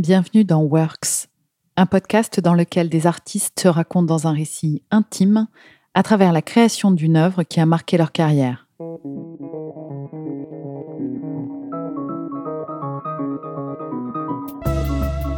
Bienvenue 0.00 0.44
dans 0.44 0.62
Works, 0.62 1.28
un 1.76 1.84
podcast 1.84 2.40
dans 2.40 2.54
lequel 2.54 2.88
des 2.88 3.06
artistes 3.06 3.60
se 3.60 3.68
racontent 3.68 4.06
dans 4.06 4.26
un 4.26 4.32
récit 4.32 4.82
intime 4.90 5.46
à 5.92 6.02
travers 6.02 6.32
la 6.32 6.40
création 6.40 6.90
d'une 6.90 7.18
œuvre 7.18 7.42
qui 7.42 7.60
a 7.60 7.66
marqué 7.66 7.98
leur 7.98 8.10
carrière. 8.10 8.66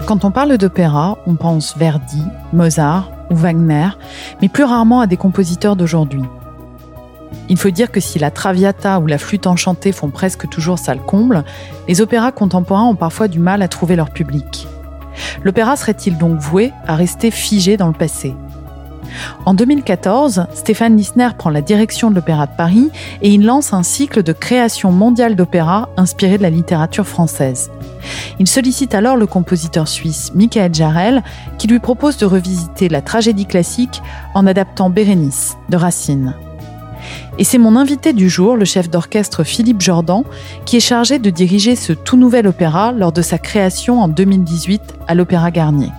Quand 0.07 0.25
on 0.25 0.31
parle 0.31 0.57
d'opéra, 0.59 1.19
on 1.27 1.35
pense 1.35 1.77
Verdi, 1.77 2.23
Mozart 2.53 3.11
ou 3.33 3.35
Wagner, 3.35 3.89
mais 4.41 4.49
plus 4.49 4.63
rarement 4.63 5.01
à 5.01 5.09
des 5.09 5.17
compositeurs 5.17 5.75
d'aujourd'hui. 5.75 6.23
Il 7.49 7.57
faut 7.57 7.71
dire 7.71 7.91
que 7.91 8.01
si 8.01 8.19
la 8.19 8.31
Traviata 8.31 8.99
ou 9.01 9.07
la 9.07 9.19
flûte 9.19 9.47
enchantée 9.47 9.93
font 9.93 10.11
presque 10.11 10.49
toujours 10.49 10.79
salle 10.79 11.01
comble, 11.01 11.45
les 11.89 12.01
opéras 12.01 12.33
contemporains 12.33 12.89
ont 12.89 12.97
parfois 12.97 13.29
du 13.29 13.39
mal 13.39 13.63
à 13.63 13.69
trouver 13.69 13.97
leur 13.97 14.11
public. 14.11 14.67
L'opéra 15.43 15.77
serait-il 15.77 16.17
donc 16.17 16.39
voué 16.39 16.73
à 16.87 16.95
rester 16.95 17.31
figé 17.31 17.77
dans 17.77 17.89
le 17.89 17.93
passé? 17.93 18.35
En 19.45 19.55
2014, 19.55 20.47
Stéphane 20.55 20.97
Lissner 20.97 21.29
prend 21.37 21.51
la 21.51 21.61
direction 21.61 22.11
de 22.11 22.15
l'Opéra 22.15 22.47
de 22.47 22.57
Paris 22.57 22.91
et 23.21 23.31
il 23.31 23.45
lance 23.45 23.73
un 23.73 23.83
cycle 23.83 24.23
de 24.23 24.33
création 24.33 24.91
mondiale 24.91 25.37
d'opéra 25.37 25.91
inspiré 25.97 26.39
de 26.39 26.43
la 26.43 26.51
littérature 26.51 27.07
française. 27.07 27.71
Il 28.39 28.49
sollicite 28.49 28.95
alors 28.95 29.17
le 29.17 29.27
compositeur 29.27 29.89
suisse 29.89 30.33
Michael 30.35 30.75
Jarel 30.75 31.23
qui 31.59 31.67
lui 31.67 31.79
propose 31.79 32.17
de 32.17 32.27
revisiter 32.27 32.89
la 32.89 33.03
tragédie 33.03 33.47
classique 33.47 34.03
en 34.35 34.47
adaptant 34.47 34.91
Bérénice 34.91 35.57
de 35.69 35.77
Racine. 35.77 36.35
Et 37.39 37.45
c'est 37.45 37.59
mon 37.59 37.77
invité 37.77 38.13
du 38.13 38.29
jour, 38.29 38.57
le 38.57 38.65
chef 38.65 38.91
d'orchestre 38.91 39.45
Philippe 39.45 39.81
Jordan, 39.81 40.23
qui 40.65 40.77
est 40.77 40.81
chargé 40.81 41.19
de 41.19 41.31
diriger 41.31 41.77
ce 41.77 41.93
tout 41.93 42.17
nouvel 42.17 42.47
opéra 42.47 42.93
lors 42.93 43.13
de 43.13 43.23
sa 43.23 43.39
création 43.39 44.01
en 44.01 44.09
2018 44.09 44.83
à 45.09 45.15
l'Opéra 45.15 45.51
Garnier. 45.51 45.91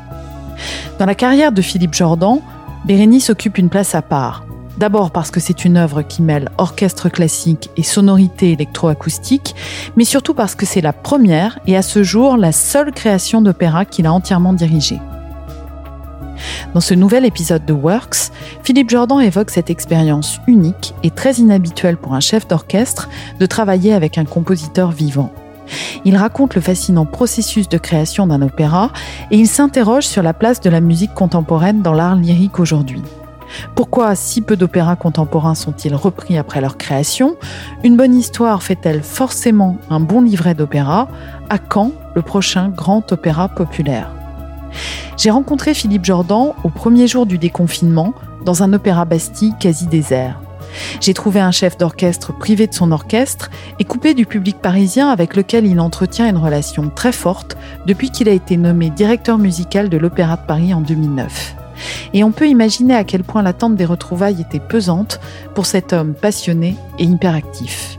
Dans 0.99 1.05
la 1.05 1.15
carrière 1.15 1.51
de 1.51 1.61
Philippe 1.61 1.93
Jordan, 1.93 2.39
Bérénice 2.85 3.29
occupe 3.29 3.57
une 3.57 3.69
place 3.69 3.95
à 3.95 4.01
part. 4.01 4.45
D'abord 4.77 5.11
parce 5.11 5.29
que 5.29 5.39
c'est 5.39 5.65
une 5.65 5.77
œuvre 5.77 6.01
qui 6.01 6.21
mêle 6.21 6.49
orchestre 6.57 7.09
classique 7.09 7.69
et 7.77 7.83
sonorité 7.83 8.51
électroacoustique, 8.51 9.55
mais 9.95 10.03
surtout 10.03 10.33
parce 10.33 10.55
que 10.55 10.65
c'est 10.65 10.81
la 10.81 10.93
première 10.93 11.59
et 11.67 11.77
à 11.77 11.81
ce 11.83 12.01
jour 12.03 12.37
la 12.37 12.51
seule 12.51 12.91
création 12.91 13.41
d'opéra 13.41 13.85
qu'il 13.85 14.07
a 14.07 14.13
entièrement 14.13 14.53
dirigée. 14.53 14.99
Dans 16.73 16.81
ce 16.81 16.93
nouvel 16.93 17.25
épisode 17.25 17.65
de 17.65 17.73
Works, 17.73 18.31
Philippe 18.63 18.89
Jordan 18.89 19.21
évoque 19.21 19.51
cette 19.51 19.69
expérience 19.69 20.39
unique 20.47 20.93
et 21.03 21.11
très 21.11 21.33
inhabituelle 21.33 21.97
pour 21.97 22.13
un 22.13 22.19
chef 22.19 22.47
d'orchestre 22.47 23.09
de 23.39 23.45
travailler 23.45 23.93
avec 23.93 24.17
un 24.17 24.25
compositeur 24.25 24.91
vivant. 24.91 25.31
Il 26.05 26.17
raconte 26.17 26.55
le 26.55 26.61
fascinant 26.61 27.05
processus 27.05 27.69
de 27.69 27.77
création 27.77 28.27
d'un 28.27 28.41
opéra 28.41 28.91
et 29.31 29.37
il 29.37 29.47
s'interroge 29.47 30.05
sur 30.05 30.23
la 30.23 30.33
place 30.33 30.59
de 30.61 30.69
la 30.69 30.81
musique 30.81 31.13
contemporaine 31.13 31.81
dans 31.81 31.93
l'art 31.93 32.15
lyrique 32.15 32.59
aujourd'hui. 32.59 33.01
Pourquoi 33.75 34.15
si 34.15 34.41
peu 34.41 34.55
d'opéras 34.55 34.95
contemporains 34.95 35.55
sont-ils 35.55 35.95
repris 35.95 36.37
après 36.37 36.61
leur 36.61 36.77
création? 36.77 37.35
Une 37.83 37.97
bonne 37.97 38.15
histoire 38.15 38.63
fait-elle 38.63 39.03
forcément 39.03 39.77
un 39.89 39.99
bon 39.99 40.21
livret 40.21 40.55
d'opéra? 40.55 41.07
À 41.49 41.59
quand 41.59 41.91
le 42.15 42.21
prochain 42.21 42.69
grand 42.69 43.11
opéra 43.11 43.49
populaire? 43.49 44.11
J'ai 45.17 45.29
rencontré 45.29 45.73
Philippe 45.73 46.05
Jordan 46.05 46.53
au 46.63 46.69
premier 46.69 47.07
jour 47.07 47.25
du 47.25 47.37
déconfinement 47.37 48.13
dans 48.45 48.63
un 48.63 48.73
opéra 48.73 49.05
Bastille 49.05 49.53
quasi 49.59 49.87
désert. 49.87 50.39
J'ai 51.01 51.13
trouvé 51.13 51.39
un 51.39 51.51
chef 51.51 51.77
d'orchestre 51.77 52.33
privé 52.33 52.67
de 52.67 52.73
son 52.73 52.91
orchestre 52.91 53.49
et 53.79 53.83
coupé 53.83 54.13
du 54.13 54.25
public 54.25 54.57
parisien 54.59 55.09
avec 55.09 55.35
lequel 55.35 55.65
il 55.65 55.79
entretient 55.79 56.27
une 56.27 56.37
relation 56.37 56.89
très 56.89 57.11
forte 57.11 57.57
depuis 57.85 58.09
qu'il 58.09 58.27
a 58.27 58.33
été 58.33 58.57
nommé 58.57 58.89
directeur 58.89 59.37
musical 59.37 59.89
de 59.89 59.97
l'Opéra 59.97 60.35
de 60.37 60.45
Paris 60.47 60.73
en 60.73 60.81
2009. 60.81 61.55
Et 62.13 62.23
on 62.23 62.31
peut 62.31 62.47
imaginer 62.47 62.95
à 62.95 63.03
quel 63.03 63.23
point 63.23 63.41
l'attente 63.41 63.75
des 63.75 63.85
retrouvailles 63.85 64.41
était 64.41 64.59
pesante 64.59 65.19
pour 65.53 65.65
cet 65.65 65.93
homme 65.93 66.13
passionné 66.13 66.75
et 66.97 67.03
hyperactif. 67.03 67.97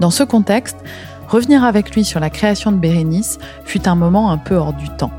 Dans 0.00 0.10
ce 0.10 0.22
contexte, 0.22 0.76
revenir 1.28 1.64
avec 1.64 1.94
lui 1.94 2.04
sur 2.04 2.20
la 2.20 2.30
création 2.30 2.72
de 2.72 2.76
Bérénice 2.76 3.38
fut 3.64 3.88
un 3.88 3.94
moment 3.94 4.30
un 4.30 4.38
peu 4.38 4.56
hors 4.56 4.72
du 4.72 4.88
temps. 4.90 5.12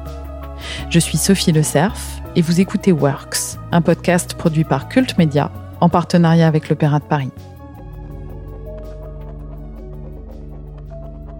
Je 0.90 1.00
suis 1.00 1.18
Sophie 1.18 1.52
Le 1.52 1.64
Cerf 1.64 2.22
et 2.36 2.42
vous 2.42 2.62
écoutez 2.62 2.92
Works, 2.92 3.58
un 3.72 3.82
podcast 3.82 4.36
produit 4.36 4.64
par 4.64 4.90
Cult 4.90 5.18
Media 5.18 5.52
en 5.82 5.90
partenariat 5.90 6.48
avec 6.48 6.70
l'Opéra 6.70 7.00
de 7.00 7.06
Paris. 7.06 7.32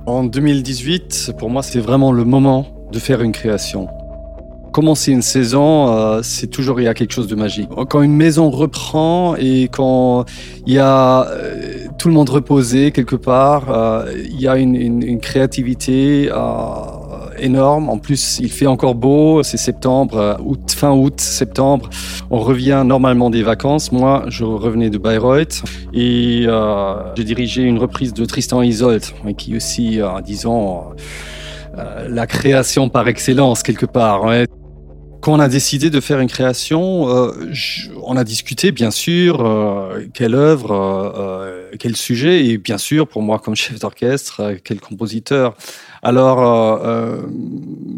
En 0.06 0.24
2018, 0.24 1.34
pour 1.38 1.50
moi, 1.50 1.62
c'est 1.62 1.80
vraiment 1.80 2.12
le 2.12 2.24
moment 2.24 2.66
de 2.94 3.00
faire 3.00 3.22
une 3.22 3.34
création. 3.34 3.88
Commencer 4.72 5.12
une 5.12 5.22
saison, 5.22 5.90
euh, 5.90 6.22
c'est 6.24 6.48
toujours 6.48 6.80
il 6.80 6.86
y 6.86 6.88
a 6.88 6.94
quelque 6.94 7.12
chose 7.12 7.28
de 7.28 7.36
magique. 7.36 7.70
Quand 7.90 8.02
une 8.02 8.16
maison 8.16 8.50
reprend 8.50 9.36
et 9.36 9.70
quand 9.72 10.26
il 10.66 10.74
y 10.74 10.80
a 10.80 11.28
euh, 11.28 11.88
tout 11.98 12.08
le 12.08 12.14
monde 12.14 12.30
reposé 12.30 12.92
quelque 12.92 13.16
part, 13.16 13.70
euh, 13.70 14.14
il 14.30 14.40
y 14.40 14.48
a 14.48 14.56
une, 14.58 14.76
une 14.76 15.20
créativité 15.20 16.30
énorme. 17.40 17.90
En 17.90 17.98
plus, 17.98 18.40
il 18.40 18.52
fait 18.52 18.68
encore 18.68 18.96
beau. 18.96 19.44
C'est 19.44 19.58
septembre, 19.58 20.18
euh, 20.18 20.36
août, 20.44 20.72
fin 20.72 20.92
août, 20.92 21.20
septembre. 21.20 21.90
On 22.30 22.40
revient 22.40 22.84
normalement 22.86 23.30
des 23.30 23.44
vacances. 23.44 23.92
Moi, 23.92 24.26
je 24.28 24.44
revenais 24.44 24.90
de 24.90 24.98
Bayreuth 24.98 25.64
et 25.94 26.46
euh, 26.48 26.96
j'ai 27.16 27.24
dirigé 27.24 27.64
une 27.64 27.78
reprise 27.78 28.14
de 28.14 28.26
Tristan 28.26 28.62
Isolde, 28.62 29.06
qui 29.38 29.56
aussi, 29.56 30.02
euh, 30.02 30.22
disons, 30.22 30.84
la 32.10 32.26
création 32.26 32.90
par 32.90 33.08
excellence 33.08 33.62
quelque 33.62 33.86
part. 33.86 34.24
Quand 35.22 35.34
on 35.34 35.40
a 35.40 35.48
décidé 35.48 35.92
de 35.92 36.00
faire 36.00 36.20
une 36.20 36.28
création, 36.28 37.04
on 38.04 38.18
a 38.18 38.24
discuté 38.24 38.72
bien 38.72 38.90
sûr 38.90 39.48
quelle 40.16 40.34
œuvre, 40.34 41.70
quel 41.78 41.96
sujet, 41.96 42.48
et 42.48 42.58
bien 42.58 42.80
sûr 42.80 43.08
pour 43.08 43.22
moi 43.22 43.38
comme 43.38 43.56
chef 43.56 43.78
d'orchestre, 43.78 44.56
quel 44.64 44.80
compositeur. 44.80 45.56
Alors 46.08 46.82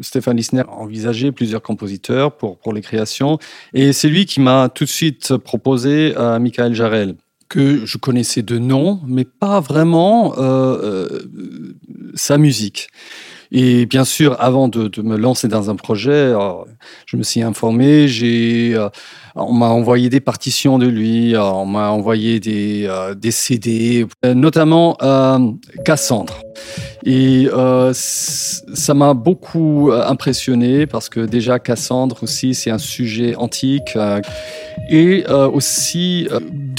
Stéphane 0.01 0.35
Lissner 0.35 0.61
a 0.61 0.71
envisagé 0.71 1.31
plusieurs 1.31 1.61
compositeurs 1.61 2.35
pour, 2.35 2.57
pour 2.57 2.73
les 2.73 2.81
créations, 2.81 3.37
et 3.75 3.93
c'est 3.93 4.09
lui 4.09 4.25
qui 4.25 4.39
m'a 4.39 4.67
tout 4.73 4.85
de 4.85 4.89
suite 4.89 5.37
proposé 5.37 6.15
à 6.15 6.39
Michael 6.39 6.73
Jarel 6.73 7.15
que 7.49 7.85
je 7.85 7.97
connaissais 7.99 8.41
de 8.41 8.57
nom, 8.57 8.99
mais 9.05 9.25
pas 9.25 9.59
vraiment 9.59 10.33
sa 12.15 12.39
musique. 12.39 12.89
Et 13.51 13.85
bien 13.85 14.05
sûr, 14.05 14.35
avant 14.39 14.67
de, 14.67 14.87
de, 14.87 15.01
me 15.01 15.17
lancer 15.17 15.47
dans 15.47 15.69
un 15.69 15.75
projet, 15.75 16.11
euh, 16.11 16.51
je 17.07 17.17
me 17.17 17.23
suis 17.23 17.41
informé, 17.41 18.07
j'ai, 18.07 18.75
euh, 18.75 18.89
on 19.35 19.53
m'a 19.53 19.67
envoyé 19.67 20.09
des 20.09 20.19
partitions 20.19 20.77
de 20.77 20.87
lui, 20.87 21.35
euh, 21.35 21.43
on 21.43 21.65
m'a 21.65 21.89
envoyé 21.89 22.39
des, 22.39 22.89
des 23.17 23.31
CD, 23.31 24.05
notamment 24.23 24.97
Cassandre. 25.85 26.41
Et 27.05 27.47
ça 27.93 28.93
m'a 28.93 29.13
beaucoup 29.13 29.91
impressionné 29.91 30.85
parce 30.85 31.09
que 31.09 31.21
déjà 31.21 31.59
Cassandre 31.59 32.23
aussi, 32.23 32.53
c'est 32.53 32.71
un 32.71 32.77
sujet 32.77 33.35
antique 33.35 33.97
et 34.89 35.25
aussi 35.27 36.27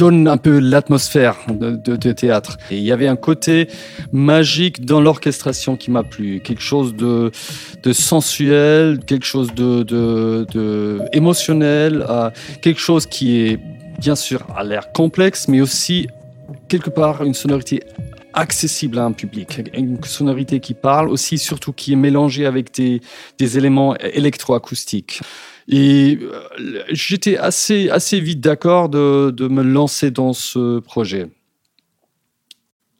donne 0.00 0.28
un 0.28 0.36
peu 0.36 0.58
l'atmosphère 0.58 1.36
de, 1.48 1.72
de, 1.72 1.96
de, 1.96 2.12
théâtre. 2.12 2.56
Et 2.70 2.76
il 2.78 2.84
y 2.84 2.92
avait 2.92 3.08
un 3.08 3.16
côté 3.16 3.68
magique 4.12 4.84
dans 4.84 5.00
l'orchestration 5.00 5.76
qui 5.76 5.90
m'a 5.90 6.02
plu, 6.02 6.40
quelque 6.40 6.62
chose 6.62 6.94
de, 6.94 7.30
de 7.82 7.92
sensuel, 7.92 9.00
quelque 9.06 9.26
chose 9.26 9.54
de, 9.54 9.82
de, 9.82 10.46
de 10.52 11.00
émotionnel, 11.12 12.04
euh, 12.08 12.30
quelque 12.62 12.80
chose 12.80 13.06
qui 13.06 13.38
est 13.38 13.58
bien 13.98 14.16
sûr 14.16 14.46
à 14.56 14.64
l'air 14.64 14.92
complexe, 14.92 15.48
mais 15.48 15.60
aussi 15.60 16.08
quelque 16.68 16.90
part 16.90 17.22
une 17.22 17.34
sonorité 17.34 17.82
accessible 18.32 18.98
à 18.98 19.04
un 19.04 19.12
public, 19.12 19.60
une 19.74 20.02
sonorité 20.04 20.60
qui 20.60 20.74
parle 20.74 21.08
aussi, 21.08 21.38
surtout 21.38 21.72
qui 21.72 21.92
est 21.92 21.96
mélangée 21.96 22.46
avec 22.46 22.72
des, 22.74 23.00
des 23.38 23.58
éléments 23.58 23.96
électroacoustiques. 23.96 25.20
Et 25.68 26.18
euh, 26.20 26.82
j'étais 26.90 27.36
assez, 27.36 27.90
assez 27.90 28.20
vite 28.20 28.40
d'accord 28.40 28.88
de, 28.88 29.30
de, 29.30 29.48
me 29.48 29.62
lancer 29.62 30.10
dans 30.10 30.32
ce 30.32 30.80
projet. 30.80 31.28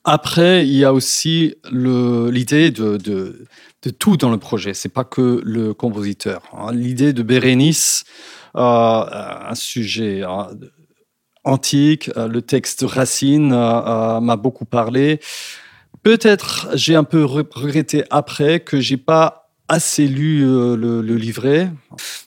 Après, 0.05 0.67
il 0.67 0.75
y 0.75 0.85
a 0.85 0.93
aussi 0.93 1.55
l'idée 1.73 2.71
de, 2.71 2.97
de, 2.97 3.47
de, 3.83 3.91
tout 3.91 4.17
dans 4.17 4.31
le 4.31 4.39
projet. 4.39 4.73
C'est 4.73 4.89
pas 4.89 5.05
que 5.05 5.43
le 5.45 5.75
compositeur. 5.75 6.43
Hein. 6.53 6.73
L'idée 6.73 7.13
de 7.13 7.23
Bérénice, 7.23 8.05
un 8.55 9.55
sujet 9.55 10.23
hein, 10.23 10.49
antique, 11.45 12.11
euh, 12.17 12.29
le 12.29 12.43
texte 12.43 12.85
Racine 12.87 13.53
euh, 13.53 14.21
m'a 14.21 14.37
beaucoup 14.37 14.65
parlé. 14.65 15.21
Peut-être 16.03 16.69
j'ai 16.75 16.95
un 16.95 17.05
peu 17.05 17.25
regretté 17.25 18.05
après 18.11 18.61
que 18.61 18.81
j'ai 18.81 18.97
pas 18.97 19.41
assez 19.71 20.09
lu 20.09 20.45
euh, 20.45 20.77
le, 20.77 21.17
livret, 21.17 21.71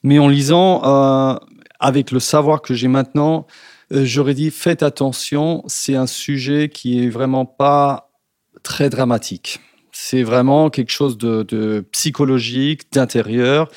mais 0.02 0.18
en 0.18 0.30
lisant, 0.30 0.82
euh, 0.86 1.36
avec 1.80 2.12
le 2.12 2.20
savoir 2.20 2.62
que 2.62 2.74
j'ai 2.74 2.88
maintenant, 2.88 3.48
euh, 3.92 4.06
j'aurais 4.06 4.34
dit 4.34 4.50
faites 4.50 4.82
attention, 4.82 5.64
c'est 5.68 5.96
un 5.96 6.08
sujet 6.08 6.70
qui 6.70 7.04
est 7.04 7.10
vraiment 7.10 7.46
pas 7.46 8.12
très 8.64 8.90
dramatique. 8.90 9.60
C'est 9.92 10.24
vraiment 10.24 10.70
quelque 10.70 10.92
chose 10.92 11.18
de, 11.18 11.86
psychologique, 11.92 12.92
d'intérieur. 12.94 13.70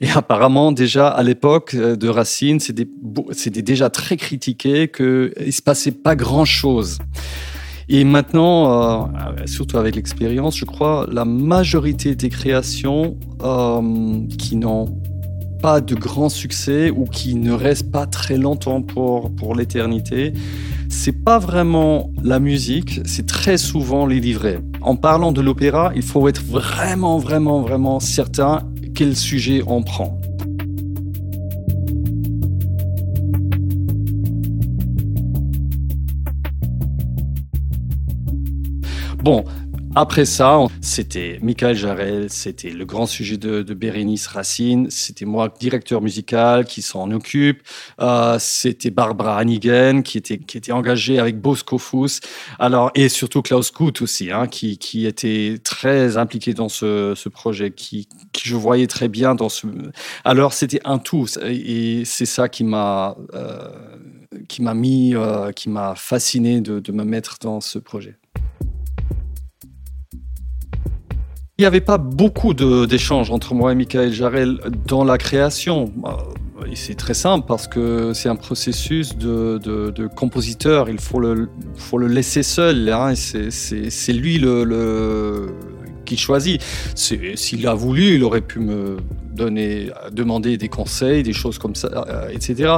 Et 0.00 0.10
apparemment, 0.10 0.72
déjà 0.72 1.08
à 1.08 1.22
l'époque 1.22 1.74
euh, 1.74 1.94
de 1.94 2.08
Racine, 2.08 2.58
c'était 2.58 3.62
déjà 3.62 3.90
très 3.90 4.16
critiqué 4.16 4.88
qu'il 4.88 5.32
ne 5.38 5.50
se 5.50 5.62
passait 5.62 5.92
pas 5.92 6.16
grand-chose. 6.16 6.98
Et 7.88 8.04
maintenant, 8.04 9.02
euh, 9.02 9.46
surtout 9.46 9.76
avec 9.76 9.96
l'expérience, 9.96 10.56
je 10.56 10.64
crois, 10.64 11.06
la 11.10 11.24
majorité 11.24 12.14
des 12.14 12.30
créations 12.30 13.16
euh, 13.42 14.20
qui 14.38 14.56
n'ont 14.56 14.96
pas 15.60 15.82
de 15.82 15.94
grand 15.94 16.30
succès 16.30 16.90
ou 16.90 17.04
qui 17.04 17.34
ne 17.34 17.52
restent 17.52 17.90
pas 17.90 18.06
très 18.06 18.38
longtemps 18.38 18.80
pour, 18.80 19.34
pour 19.34 19.54
l'éternité, 19.54 20.32
c'est 20.88 21.24
pas 21.24 21.38
vraiment 21.38 22.10
la 22.22 22.40
musique, 22.40 23.00
c'est 23.04 23.26
très 23.26 23.58
souvent 23.58 24.06
les 24.06 24.20
livrets. 24.20 24.60
En 24.80 24.96
parlant 24.96 25.32
de 25.32 25.40
l'opéra, 25.42 25.92
il 25.94 26.02
faut 26.02 26.26
être 26.28 26.42
vraiment, 26.42 27.18
vraiment, 27.18 27.60
vraiment 27.60 28.00
certain 28.00 28.69
quel 29.00 29.16
sujet 29.16 29.62
on 29.66 29.82
prend. 29.82 30.20
Bon, 39.24 39.46
après 39.96 40.24
ça, 40.24 40.60
c'était 40.80 41.40
Michael 41.42 41.74
Jarel, 41.74 42.30
c'était 42.30 42.70
le 42.70 42.84
grand 42.84 43.06
sujet 43.06 43.36
de, 43.36 43.62
Bérénice 43.74 44.28
Racine, 44.28 44.88
c'était 44.88 45.24
moi, 45.24 45.52
directeur 45.58 46.00
musical, 46.00 46.64
qui 46.64 46.80
s'en 46.80 47.10
occupe, 47.10 47.62
euh, 48.00 48.36
c'était 48.38 48.90
Barbara 48.90 49.36
Hannigan, 49.36 50.02
qui 50.02 50.18
était, 50.18 50.38
qui 50.38 50.58
était 50.58 50.70
engagée 50.70 51.18
avec 51.18 51.40
Bosco 51.40 51.76
Fuss, 51.78 52.20
alors, 52.60 52.92
et 52.94 53.08
surtout 53.08 53.42
Klaus 53.42 53.72
Kutt 53.72 54.00
aussi, 54.02 54.30
hein, 54.30 54.46
qui, 54.46 54.78
qui 54.78 55.06
était 55.06 55.56
très 55.64 56.16
impliqué 56.16 56.54
dans 56.54 56.68
ce, 56.68 57.14
ce 57.16 57.28
projet, 57.28 57.72
qui, 57.72 58.06
qui, 58.32 58.48
je 58.48 58.54
voyais 58.54 58.86
très 58.86 59.08
bien 59.08 59.34
dans 59.34 59.48
ce... 59.48 59.66
Alors, 60.24 60.52
c'était 60.52 60.80
un 60.84 60.98
tout, 60.98 61.26
et 61.44 62.04
c'est 62.04 62.26
ça 62.26 62.48
qui 62.48 62.62
m'a... 62.62 63.16
Euh, 63.34 63.68
qui 64.48 64.62
m'a 64.62 64.74
mis, 64.74 65.14
euh, 65.16 65.50
qui 65.50 65.68
m'a 65.68 65.96
fasciné 65.96 66.60
de, 66.60 66.78
de 66.78 66.92
me 66.92 67.02
mettre 67.02 67.38
dans 67.40 67.60
ce 67.60 67.80
projet. 67.80 68.19
Il 71.60 71.64
n'y 71.64 71.66
avait 71.66 71.82
pas 71.82 71.98
beaucoup 71.98 72.54
d'échanges 72.54 73.30
entre 73.30 73.52
moi 73.52 73.72
et 73.72 73.74
Michael 73.74 74.14
Jarel 74.14 74.60
dans 74.86 75.04
la 75.04 75.18
création. 75.18 75.92
C'est 76.72 76.94
très 76.94 77.12
simple 77.12 77.44
parce 77.46 77.68
que 77.68 78.14
c'est 78.14 78.30
un 78.30 78.34
processus 78.34 79.14
de, 79.14 80.08
compositeur. 80.16 80.88
Il 80.88 80.98
faut 80.98 81.20
le, 81.20 81.50
faut 81.74 81.98
le 81.98 82.06
laisser 82.06 82.42
seul. 82.42 82.88
Hein, 82.88 83.12
c'est 83.14 84.12
lui 84.14 84.38
le, 84.38 85.48
qui 86.06 86.16
choisit. 86.16 86.62
S'il 86.94 87.66
a 87.66 87.74
voulu, 87.74 88.14
il 88.14 88.24
aurait 88.24 88.40
pu 88.40 88.58
me 88.58 88.96
donner, 89.30 89.90
demander 90.12 90.56
des 90.56 90.70
conseils, 90.70 91.22
des 91.22 91.34
choses 91.34 91.58
comme 91.58 91.74
ça, 91.74 92.06
etc. 92.32 92.76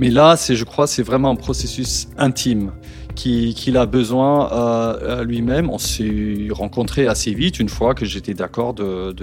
Mais 0.00 0.10
là, 0.10 0.34
je 0.34 0.64
crois, 0.64 0.88
c'est 0.88 1.04
vraiment 1.04 1.30
un 1.30 1.36
processus 1.36 2.08
intime 2.18 2.72
qu'il 3.14 3.76
a 3.76 3.86
besoin 3.86 4.52
euh, 4.52 5.24
lui-même. 5.24 5.70
On 5.70 5.78
s'est 5.78 6.48
rencontrés 6.50 7.06
assez 7.06 7.32
vite 7.32 7.58
une 7.58 7.68
fois 7.68 7.94
que 7.94 8.04
j'étais 8.04 8.34
d'accord 8.34 8.74
de, 8.74 9.14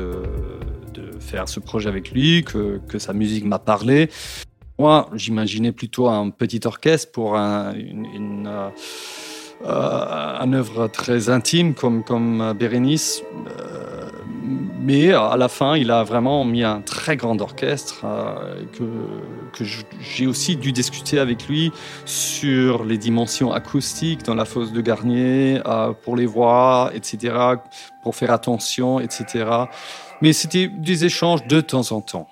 faire 1.19 1.47
ce 1.47 1.59
projet 1.59 1.87
avec 1.87 2.11
lui, 2.11 2.43
que, 2.43 2.79
sa 2.97 3.13
musique 3.13 3.45
m'a 3.45 3.59
parlé. 3.59 4.09
Moi, 4.79 5.09
j'imaginais 5.13 5.71
plutôt 5.71 6.09
un 6.09 6.29
petit 6.31 6.61
orchestre 6.65 7.11
pour 7.11 7.37
un, 7.37 7.73
une, 7.75 8.47
euh, 8.47 8.69
euh 9.65 10.53
œuvre 10.53 10.87
très 10.87 11.29
intime 11.29 11.75
comme, 11.75 12.03
comme 12.03 12.53
Bérénice. 12.57 13.23
Euh, 14.81 14.83
mais 14.83 15.13
à 15.13 15.37
la 15.37 15.47
fin, 15.47 15.75
il 15.75 15.91
a 15.91 16.03
vraiment 16.03 16.43
mis 16.45 16.63
un 16.63 16.81
très 16.81 17.17
grand 17.17 17.39
orchestre 17.41 18.01
euh, 18.03 18.63
que, 18.73 18.83
que 19.57 19.63
j'ai 19.99 20.27
aussi 20.27 20.55
dû 20.55 20.71
discuter 20.71 21.19
avec 21.19 21.47
lui 21.47 21.71
sur 22.05 22.83
les 22.83 22.97
dimensions 22.97 23.51
acoustiques 23.51 24.23
dans 24.23 24.35
la 24.35 24.45
fosse 24.45 24.71
de 24.71 24.81
Garnier, 24.81 25.61
euh, 25.65 25.93
pour 25.93 26.15
les 26.15 26.25
voix, 26.25 26.91
etc., 26.93 27.35
pour 28.03 28.15
faire 28.15 28.31
attention, 28.31 28.99
etc. 28.99 29.45
Mais 30.21 30.33
c'était 30.33 30.67
des 30.67 31.05
échanges 31.05 31.45
de 31.47 31.61
temps 31.61 31.91
en 31.91 32.01
temps. 32.01 32.27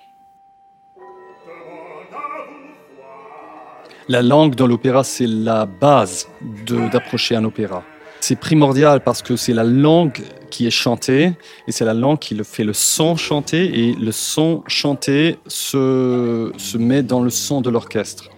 La 4.08 4.22
langue 4.22 4.56
dans 4.56 4.66
l'opéra, 4.66 5.04
c'est 5.04 5.28
la 5.28 5.66
base 5.66 6.26
d'approcher 6.66 7.36
un 7.36 7.44
opéra. 7.44 7.84
C'est 8.20 8.36
primordial 8.36 9.00
parce 9.02 9.22
que 9.22 9.36
c'est 9.36 9.54
la 9.54 9.64
langue 9.64 10.22
qui 10.50 10.66
est 10.66 10.70
chantée 10.70 11.32
et 11.66 11.72
c'est 11.72 11.84
la 11.84 11.94
langue 11.94 12.18
qui 12.18 12.34
le 12.34 12.44
fait 12.44 12.64
le 12.64 12.72
son 12.72 13.16
chanté 13.16 13.88
et 13.88 13.94
le 13.94 14.12
son 14.12 14.62
chanté 14.66 15.38
se, 15.46 16.52
se 16.56 16.78
met 16.78 17.02
dans 17.02 17.22
le 17.22 17.30
son 17.30 17.60
de 17.60 17.70
l'orchestre. 17.70 18.30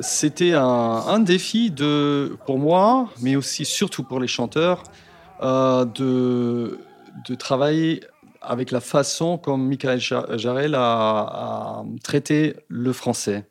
C'était 0.00 0.52
un, 0.54 1.20
défi 1.20 1.72
pour 2.46 2.58
moi, 2.58 3.08
mais 3.20 3.36
aussi 3.36 3.64
surtout 3.64 4.02
pour 4.02 4.20
les 4.20 4.26
chanteurs, 4.26 4.82
euh, 5.42 5.84
de, 5.84 6.78
de 7.28 7.34
travailler 7.34 8.02
avec 8.40 8.72
la 8.72 8.80
façon 8.80 9.38
comme 9.38 9.68
Michael 9.68 10.00
Jarel 10.00 10.74
a 10.74 11.84
traité 12.02 12.56
le 12.68 12.92
français. 12.92 13.48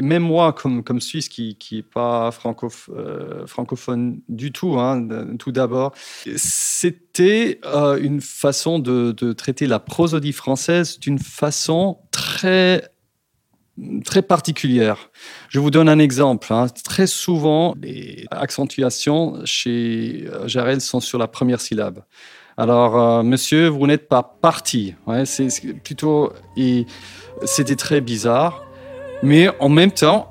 Même 0.00 0.24
moi, 0.24 0.52
comme, 0.52 0.82
comme 0.82 1.00
Suisse, 1.00 1.28
qui 1.28 1.56
n'est 1.70 1.82
pas 1.82 2.28
euh, 2.28 3.46
francophone 3.46 4.20
du 4.28 4.50
tout, 4.50 4.78
hein, 4.80 5.06
tout 5.38 5.52
d'abord, 5.52 5.92
c'était 6.34 7.60
euh, 7.64 7.96
une 8.00 8.20
façon 8.20 8.80
de, 8.80 9.32
traiter 9.32 9.68
la 9.68 9.78
prosodie 9.78 10.32
française 10.32 10.98
d'une 10.98 11.20
façon 11.20 11.98
très 12.10 12.90
très 14.04 14.22
particulière. 14.22 15.10
Je 15.48 15.58
vous 15.58 15.70
donne 15.70 15.88
un 15.88 15.98
exemple. 15.98 16.52
Hein. 16.52 16.66
Très 16.84 17.08
souvent, 17.08 17.74
les 17.82 18.24
accentuations 18.30 19.40
chez 19.44 20.26
euh, 20.28 20.46
Jarel 20.46 20.80
sont 20.80 21.00
sur 21.00 21.18
la 21.18 21.26
première 21.26 21.60
syllabe. 21.60 22.04
Alors, 22.56 23.24
monsieur, 23.24 23.66
vous 23.66 23.86
n'êtes 23.88 24.08
pas 24.08 24.22
parti. 24.22 24.94
C'est 25.24 25.48
plutôt. 25.82 26.32
C'était 27.44 27.74
très 27.74 28.00
bizarre. 28.00 28.63
Mais 29.24 29.48
en 29.58 29.70
même 29.70 29.90
temps, 29.90 30.30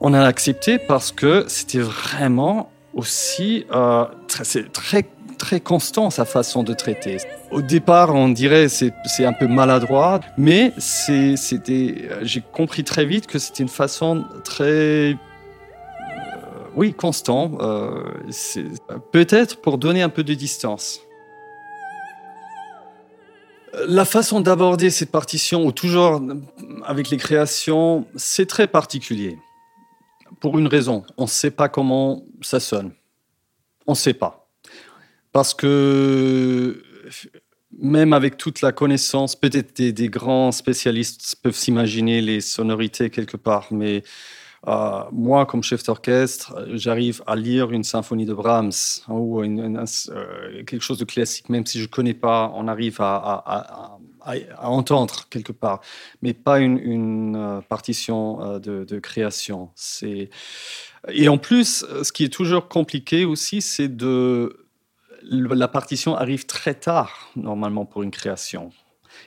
on 0.00 0.14
a 0.14 0.22
accepté 0.24 0.78
parce 0.78 1.10
que 1.10 1.44
c'était 1.48 1.80
vraiment 1.80 2.70
aussi 2.94 3.66
euh, 3.74 4.04
très, 4.28 5.04
très, 5.38 5.58
constant 5.58 6.08
sa 6.08 6.24
façon 6.24 6.62
de 6.62 6.72
traiter. 6.72 7.16
Au 7.50 7.62
départ, 7.62 8.14
on 8.14 8.28
dirait 8.28 8.68
c'est 8.68 8.94
c'est 9.06 9.24
un 9.24 9.32
peu 9.32 9.48
maladroit, 9.48 10.20
mais 10.38 10.72
c'était 10.78 12.08
j'ai 12.22 12.42
compris 12.52 12.84
très 12.84 13.04
vite 13.06 13.26
que 13.26 13.40
c'était 13.40 13.64
une 13.64 13.68
façon 13.68 14.24
très 14.44 15.10
euh, 15.10 15.14
oui 16.76 16.94
constant, 16.94 17.50
euh, 17.60 18.04
peut-être 19.10 19.60
pour 19.60 19.78
donner 19.78 20.02
un 20.02 20.10
peu 20.10 20.22
de 20.22 20.34
distance. 20.34 21.00
La 23.86 24.04
façon 24.04 24.40
d'aborder 24.40 24.90
cette 24.90 25.10
partition, 25.10 25.64
ou 25.64 25.72
toujours 25.72 26.20
avec 26.84 27.10
les 27.10 27.16
créations, 27.16 28.06
c'est 28.16 28.46
très 28.46 28.66
particulier. 28.66 29.38
Pour 30.40 30.58
une 30.58 30.66
raison, 30.66 31.04
on 31.16 31.22
ne 31.22 31.28
sait 31.28 31.50
pas 31.50 31.68
comment 31.68 32.24
ça 32.42 32.60
sonne. 32.60 32.92
On 33.86 33.92
ne 33.92 33.96
sait 33.96 34.14
pas. 34.14 34.48
Parce 35.32 35.54
que 35.54 36.82
même 37.78 38.12
avec 38.12 38.36
toute 38.36 38.60
la 38.60 38.72
connaissance, 38.72 39.34
peut-être 39.34 39.74
des, 39.74 40.08
grands 40.08 40.52
spécialistes 40.52 41.36
peuvent 41.42 41.56
s'imaginer 41.56 42.20
les 42.20 42.40
sonorités 42.40 43.10
quelque 43.10 43.36
part, 43.36 43.68
mais 43.70 44.02
euh, 44.68 45.02
moi, 45.10 45.44
comme 45.44 45.62
chef 45.62 45.82
d'orchestre, 45.82 46.54
j'arrive 46.74 47.22
à 47.26 47.34
lire 47.34 47.72
une 47.72 47.82
symphonie 47.82 48.26
de 48.26 48.34
Brahms 48.34 48.70
hein, 49.08 49.12
ou 49.12 49.42
euh, 49.42 50.64
quelque 50.64 50.80
chose 50.80 50.98
de 50.98 51.04
classique, 51.04 51.48
même 51.48 51.66
si 51.66 51.78
je 51.78 51.84
ne 51.84 51.88
connais 51.88 52.14
pas, 52.14 52.52
on 52.54 52.68
arrive 52.68 52.98
à, 53.00 53.98
entendre 54.62 55.26
quelque 55.30 55.50
part, 55.50 55.80
mais 56.22 56.32
pas 56.32 56.60
une, 56.60 57.34
euh, 57.34 57.60
partition 57.60 58.58
de, 58.60 58.98
création. 59.00 59.70
Et 61.08 61.28
en 61.28 61.38
plus, 61.38 61.84
ce 62.02 62.12
qui 62.12 62.24
est 62.24 62.32
toujours 62.32 62.68
compliqué 62.68 63.24
aussi, 63.24 63.62
c'est 63.62 63.88
de... 63.88 64.58
La 65.24 65.68
partition 65.68 66.16
arrive 66.16 66.46
très 66.46 66.74
tard, 66.74 67.30
normalement, 67.36 67.84
pour 67.84 68.02
une 68.02 68.10
création. 68.10 68.72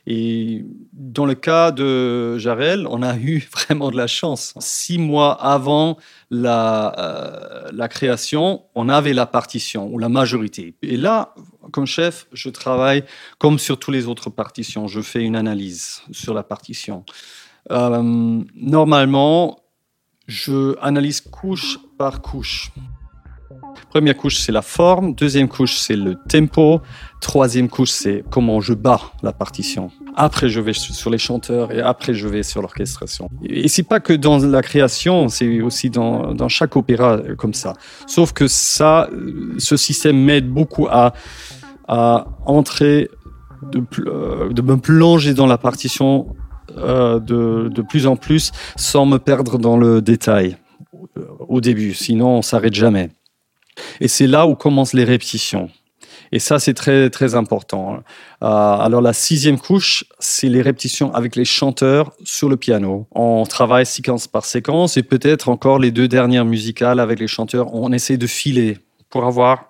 Et 0.07 0.63
dans 0.93 1.25
le 1.25 1.33
cas 1.33 1.71
de 1.71 2.37
Jarel, 2.37 2.87
on 2.89 3.01
a 3.01 3.17
eu 3.17 3.47
vraiment 3.51 3.89
de 3.89 3.97
la 3.97 4.07
chance. 4.07 4.53
Six 4.59 4.97
mois 4.97 5.33
avant 5.33 5.97
la, 6.29 6.93
euh, 6.99 7.71
la 7.73 7.87
création, 7.87 8.63
on 8.75 8.89
avait 8.89 9.13
la 9.13 9.25
partition 9.25 9.87
ou 9.91 9.97
la 9.97 10.09
majorité. 10.09 10.75
Et 10.81 10.97
là, 10.97 11.33
comme 11.71 11.87
chef, 11.87 12.27
je 12.33 12.49
travaille 12.49 13.03
comme 13.39 13.57
sur 13.57 13.79
toutes 13.79 13.93
les 13.93 14.07
autres 14.07 14.29
partitions. 14.29 14.87
Je 14.87 15.01
fais 15.01 15.23
une 15.23 15.35
analyse 15.35 16.01
sur 16.11 16.33
la 16.33 16.43
partition. 16.43 17.03
Euh, 17.71 18.43
normalement, 18.55 19.59
je 20.27 20.75
analyse 20.81 21.21
couche 21.21 21.79
par 21.97 22.21
couche. 22.21 22.71
Première 23.89 24.15
couche, 24.17 24.37
c'est 24.37 24.51
la 24.51 24.61
forme. 24.61 25.15
Deuxième 25.15 25.47
couche, 25.47 25.77
c'est 25.77 25.95
le 25.95 26.15
tempo. 26.27 26.81
Troisième 27.21 27.69
couche, 27.69 27.89
c'est 27.89 28.23
comment 28.29 28.61
je 28.61 28.73
bats 28.73 29.01
la 29.23 29.31
partition. 29.31 29.91
Après, 30.15 30.49
je 30.49 30.59
vais 30.61 30.73
sur 30.73 31.09
les 31.09 31.17
chanteurs 31.17 31.71
et 31.71 31.81
après, 31.81 32.13
je 32.13 32.27
vais 32.27 32.43
sur 32.43 32.61
l'orchestration. 32.61 33.29
Et 33.43 33.67
c'est 33.67 33.83
pas 33.83 33.99
que 33.99 34.13
dans 34.13 34.37
la 34.37 34.61
création, 34.61 35.27
c'est 35.27 35.61
aussi 35.61 35.89
dans, 35.89 36.47
chaque 36.49 36.75
opéra 36.75 37.19
comme 37.37 37.53
ça. 37.53 37.73
Sauf 38.07 38.31
que 38.31 38.47
ça, 38.47 39.09
ce 39.57 39.77
système 39.77 40.17
m'aide 40.17 40.49
beaucoup 40.49 40.87
à, 40.87 41.13
entrer, 42.45 43.09
de, 43.71 43.83
de 44.51 44.61
me 44.61 44.77
plonger 44.77 45.33
dans 45.33 45.47
la 45.47 45.57
partition 45.57 46.35
euh, 46.77 47.19
de, 47.19 47.69
de 47.69 47.81
plus 47.81 48.07
en 48.07 48.15
plus 48.15 48.51
sans 48.75 49.05
me 49.05 49.17
perdre 49.17 49.57
dans 49.57 49.77
le 49.77 50.01
détail 50.01 50.57
au 51.47 51.61
début. 51.61 51.93
Sinon, 51.93 52.37
on 52.37 52.41
s'arrête 52.41 52.73
jamais. 52.73 53.09
Et 53.99 54.07
c'est 54.07 54.27
là 54.27 54.47
où 54.47 54.55
commencent 54.55 54.93
les 54.93 55.03
répétitions. 55.03 55.69
Et 56.31 56.39
ça, 56.39 56.59
c'est 56.59 56.73
très, 56.73 57.09
très 57.09 57.35
important. 57.35 58.03
Euh, 58.43 58.47
alors, 58.47 59.01
la 59.01 59.13
sixième 59.13 59.59
couche, 59.59 60.05
c'est 60.19 60.49
les 60.49 60.61
répétitions 60.61 61.13
avec 61.13 61.35
les 61.35 61.45
chanteurs 61.45 62.11
sur 62.23 62.49
le 62.49 62.57
piano. 62.57 63.07
On 63.11 63.45
travaille 63.45 63.85
séquence 63.85 64.27
par 64.27 64.45
séquence 64.45 64.97
et 64.97 65.03
peut-être 65.03 65.49
encore 65.49 65.79
les 65.79 65.91
deux 65.91 66.07
dernières 66.07 66.45
musicales 66.45 66.99
avec 66.99 67.19
les 67.19 67.27
chanteurs. 67.27 67.73
On 67.73 67.91
essaie 67.91 68.17
de 68.17 68.27
filer 68.27 68.77
pour 69.09 69.25
avoir 69.25 69.69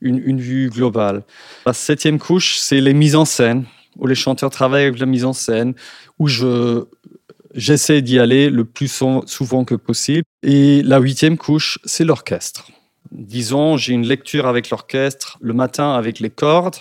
une, 0.00 0.18
une 0.18 0.40
vue 0.40 0.68
globale. 0.68 1.22
La 1.64 1.72
septième 1.72 2.18
couche, 2.18 2.58
c'est 2.58 2.80
les 2.80 2.94
mises 2.94 3.16
en 3.16 3.24
scène, 3.24 3.64
où 3.96 4.06
les 4.06 4.14
chanteurs 4.14 4.50
travaillent 4.50 4.86
avec 4.86 4.98
la 4.98 5.06
mise 5.06 5.24
en 5.24 5.32
scène, 5.32 5.74
où 6.18 6.28
je, 6.28 6.84
j'essaie 7.54 8.02
d'y 8.02 8.18
aller 8.18 8.50
le 8.50 8.64
plus 8.64 8.88
souvent 9.26 9.64
que 9.64 9.74
possible. 9.74 10.24
Et 10.42 10.82
la 10.82 10.98
huitième 10.98 11.36
couche, 11.36 11.78
c'est 11.84 12.04
l'orchestre. 12.04 12.66
Disons, 13.12 13.76
j'ai 13.76 13.92
une 13.92 14.06
lecture 14.06 14.46
avec 14.46 14.70
l'orchestre 14.70 15.38
le 15.40 15.52
matin 15.52 15.92
avec 15.94 16.20
les 16.20 16.30
cordes 16.30 16.76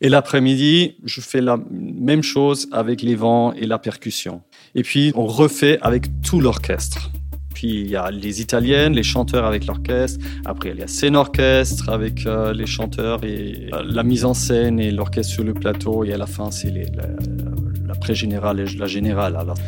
et 0.00 0.08
l'après-midi, 0.08 0.94
je 1.04 1.20
fais 1.20 1.40
la 1.40 1.58
même 1.70 2.22
chose 2.22 2.68
avec 2.70 3.02
les 3.02 3.16
vents 3.16 3.52
et 3.54 3.66
la 3.66 3.78
percussion. 3.78 4.42
Et 4.74 4.82
puis, 4.82 5.12
on 5.16 5.26
refait 5.26 5.78
avec 5.82 6.22
tout 6.22 6.40
l'orchestre. 6.40 7.10
Puis, 7.52 7.80
il 7.80 7.88
y 7.88 7.96
a 7.96 8.10
les 8.12 8.40
italiennes, 8.40 8.92
les 8.92 9.02
chanteurs 9.02 9.44
avec 9.44 9.66
l'orchestre. 9.66 10.24
Après, 10.44 10.70
il 10.70 10.78
y 10.78 10.82
a 10.82 10.86
scène 10.86 11.16
orchestre 11.16 11.88
avec 11.88 12.26
euh, 12.26 12.52
les 12.52 12.66
chanteurs 12.66 13.24
et 13.24 13.70
euh, 13.72 13.82
la 13.84 14.04
mise 14.04 14.24
en 14.24 14.34
scène 14.34 14.78
et 14.78 14.92
l'orchestre 14.92 15.32
sur 15.32 15.42
le 15.42 15.54
plateau. 15.54 16.04
Et 16.04 16.12
à 16.12 16.16
la 16.16 16.26
fin, 16.26 16.52
c'est 16.52 16.72
l'après-générale 17.84 18.60
et 18.60 18.66
la 18.76 18.86
générale. 18.86 19.34
Alors. 19.34 19.58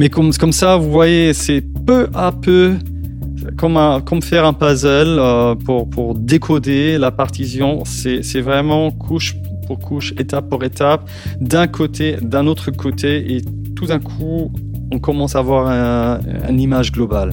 Mais 0.00 0.08
comme 0.08 0.32
ça, 0.32 0.76
vous 0.76 0.90
voyez, 0.90 1.32
c'est 1.32 1.62
peu 1.86 2.08
à 2.14 2.32
peu 2.32 2.74
comme, 3.56 4.22
faire 4.22 4.44
un 4.44 4.52
puzzle 4.52 5.18
euh, 5.18 5.54
pour, 5.54 6.14
décoder 6.14 6.98
la 6.98 7.10
partition. 7.10 7.82
C'est 7.84 8.40
vraiment 8.40 8.90
couche 8.90 9.36
pour 9.66 9.78
couche, 9.78 10.12
étape 10.18 10.48
pour 10.48 10.64
étape, 10.64 11.08
d'un 11.40 11.66
côté, 11.66 12.16
d'un 12.22 12.46
autre 12.46 12.70
côté, 12.70 13.36
et 13.36 13.42
tout 13.76 13.86
d'un 13.86 13.98
coup, 13.98 14.50
on 14.92 14.98
commence 14.98 15.36
à 15.36 15.40
avoir 15.40 15.68
un, 15.68 16.20
une 16.48 16.60
image 16.60 16.92
globale. 16.92 17.32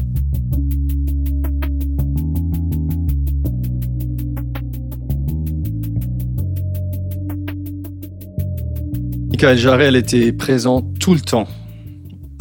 Michael 9.30 9.58
Jarre, 9.58 9.82
elle 9.82 9.96
était 9.98 10.32
présent 10.32 10.82
tout 11.00 11.14
le 11.14 11.20
temps 11.20 11.48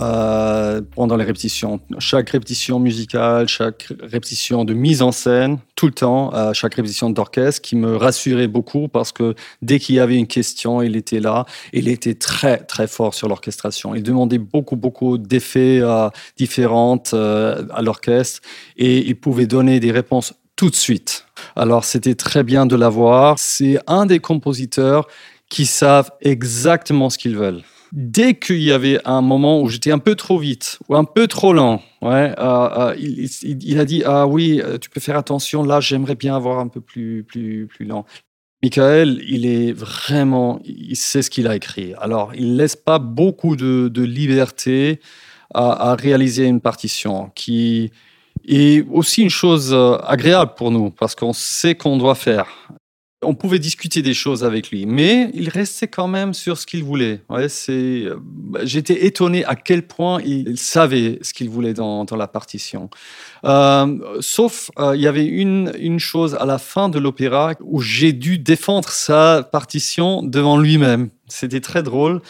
euh, 0.00 0.53
pendant 0.80 1.16
les 1.16 1.24
répétitions. 1.24 1.80
Chaque 1.98 2.30
répétition 2.30 2.78
musicale, 2.78 3.48
chaque 3.48 3.88
répétition 4.00 4.64
de 4.64 4.74
mise 4.74 5.02
en 5.02 5.12
scène, 5.12 5.58
tout 5.74 5.86
le 5.86 5.92
temps, 5.92 6.34
euh, 6.34 6.52
chaque 6.52 6.74
répétition 6.74 7.10
d'orchestre, 7.10 7.60
qui 7.62 7.76
me 7.76 7.96
rassurait 7.96 8.48
beaucoup 8.48 8.88
parce 8.88 9.12
que 9.12 9.34
dès 9.62 9.78
qu'il 9.78 9.96
y 9.96 10.00
avait 10.00 10.16
une 10.16 10.26
question, 10.26 10.82
il 10.82 10.96
était 10.96 11.20
là. 11.20 11.44
Il 11.72 11.88
était 11.88 12.14
très, 12.14 12.58
très 12.58 12.86
fort 12.86 13.14
sur 13.14 13.28
l'orchestration. 13.28 13.94
Il 13.94 14.02
demandait 14.02 14.38
beaucoup, 14.38 14.76
beaucoup 14.76 15.18
d'effets 15.18 15.80
euh, 15.80 16.08
différents 16.36 17.02
euh, 17.12 17.64
à 17.72 17.82
l'orchestre 17.82 18.40
et 18.76 18.98
il 19.06 19.16
pouvait 19.16 19.46
donner 19.46 19.80
des 19.80 19.92
réponses 19.92 20.34
tout 20.56 20.70
de 20.70 20.76
suite. 20.76 21.26
Alors, 21.56 21.84
c'était 21.84 22.14
très 22.14 22.44
bien 22.44 22.66
de 22.66 22.76
l'avoir. 22.76 23.38
C'est 23.38 23.78
un 23.86 24.06
des 24.06 24.20
compositeurs 24.20 25.08
qui 25.48 25.66
savent 25.66 26.10
exactement 26.20 27.10
ce 27.10 27.18
qu'ils 27.18 27.36
veulent 27.36 27.62
dès 27.94 28.34
qu'il 28.34 28.60
y 28.60 28.72
avait 28.72 28.98
un 29.04 29.22
moment 29.22 29.62
où 29.62 29.68
j'étais 29.68 29.92
un 29.92 30.00
peu 30.00 30.16
trop 30.16 30.36
vite 30.36 30.80
ou 30.88 30.96
un 30.96 31.04
peu 31.04 31.28
trop 31.28 31.52
lent, 31.52 31.80
euh, 32.02 32.34
euh, 32.38 32.94
il, 32.98 33.78
a 33.78 33.84
dit 33.84 34.02
ah 34.04 34.26
oui, 34.26 34.60
euh, 34.62 34.78
tu 34.78 34.90
peux 34.90 35.00
faire 35.00 35.16
attention. 35.16 35.62
Là, 35.62 35.80
j'aimerais 35.80 36.16
bien 36.16 36.34
avoir 36.34 36.58
un 36.58 36.68
peu 36.68 36.80
plus 36.80 37.22
plus 37.22 37.68
plus 37.68 37.86
lent. 37.86 38.04
Michael, 38.64 39.22
il 39.28 39.46
est 39.46 39.72
vraiment, 39.72 40.58
il 40.64 40.96
sait 40.96 41.22
ce 41.22 41.30
qu'il 41.30 41.46
a 41.46 41.54
écrit. 41.54 41.94
Alors, 42.00 42.34
il 42.34 42.56
laisse 42.56 42.76
pas 42.76 42.98
beaucoup 42.98 43.56
de, 43.56 44.02
liberté 44.02 45.00
à, 45.52 45.94
réaliser 45.94 46.46
une 46.46 46.62
partition, 46.62 47.30
qui 47.34 47.92
est 48.48 48.84
aussi 48.90 49.22
une 49.22 49.30
chose 49.30 49.76
agréable 50.04 50.52
pour 50.56 50.70
nous 50.70 50.90
parce 50.90 51.14
qu'on 51.14 51.34
sait 51.34 51.74
qu'on 51.74 51.98
doit 51.98 52.14
faire 52.14 52.46
on 53.24 53.34
pouvait 53.34 53.58
discuter 53.58 54.02
des 54.02 54.14
choses 54.14 54.44
avec 54.44 54.70
lui, 54.70 54.86
mais 54.86 55.30
il 55.34 55.48
restait 55.48 55.88
quand 55.88 56.08
même 56.08 56.34
sur 56.34 56.58
ce 56.58 56.66
qu'il 56.66 56.84
voulait. 56.84 57.20
Bah, 57.28 57.40
j'étais 58.62 59.06
étonné 59.06 59.44
à 59.44 59.56
quel 59.56 59.86
point 59.86 60.20
il, 60.24 60.58
savait 60.58 61.18
ce 61.22 61.32
qu'il 61.34 61.48
voulait 61.48 61.74
dans, 61.74 62.06
la 62.16 62.28
partition. 62.28 62.90
Euh, 63.44 63.98
sauf, 64.20 64.70
euh, 64.78 64.94
il 64.94 65.02
y 65.02 65.06
avait 65.06 65.24
une 65.24 65.98
chose 65.98 66.36
à 66.36 66.44
la 66.44 66.58
fin 66.58 66.88
de 66.88 66.98
l'opéra 66.98 67.54
où 67.60 67.80
j'ai 67.80 68.12
dû 68.12 68.38
défendre 68.38 68.88
sa 68.88 69.42
partition 69.42 70.22
devant 70.22 70.58
lui-même. 70.58 71.10
C'était 71.28 71.60
très 71.60 71.82
drôle. 71.82 72.20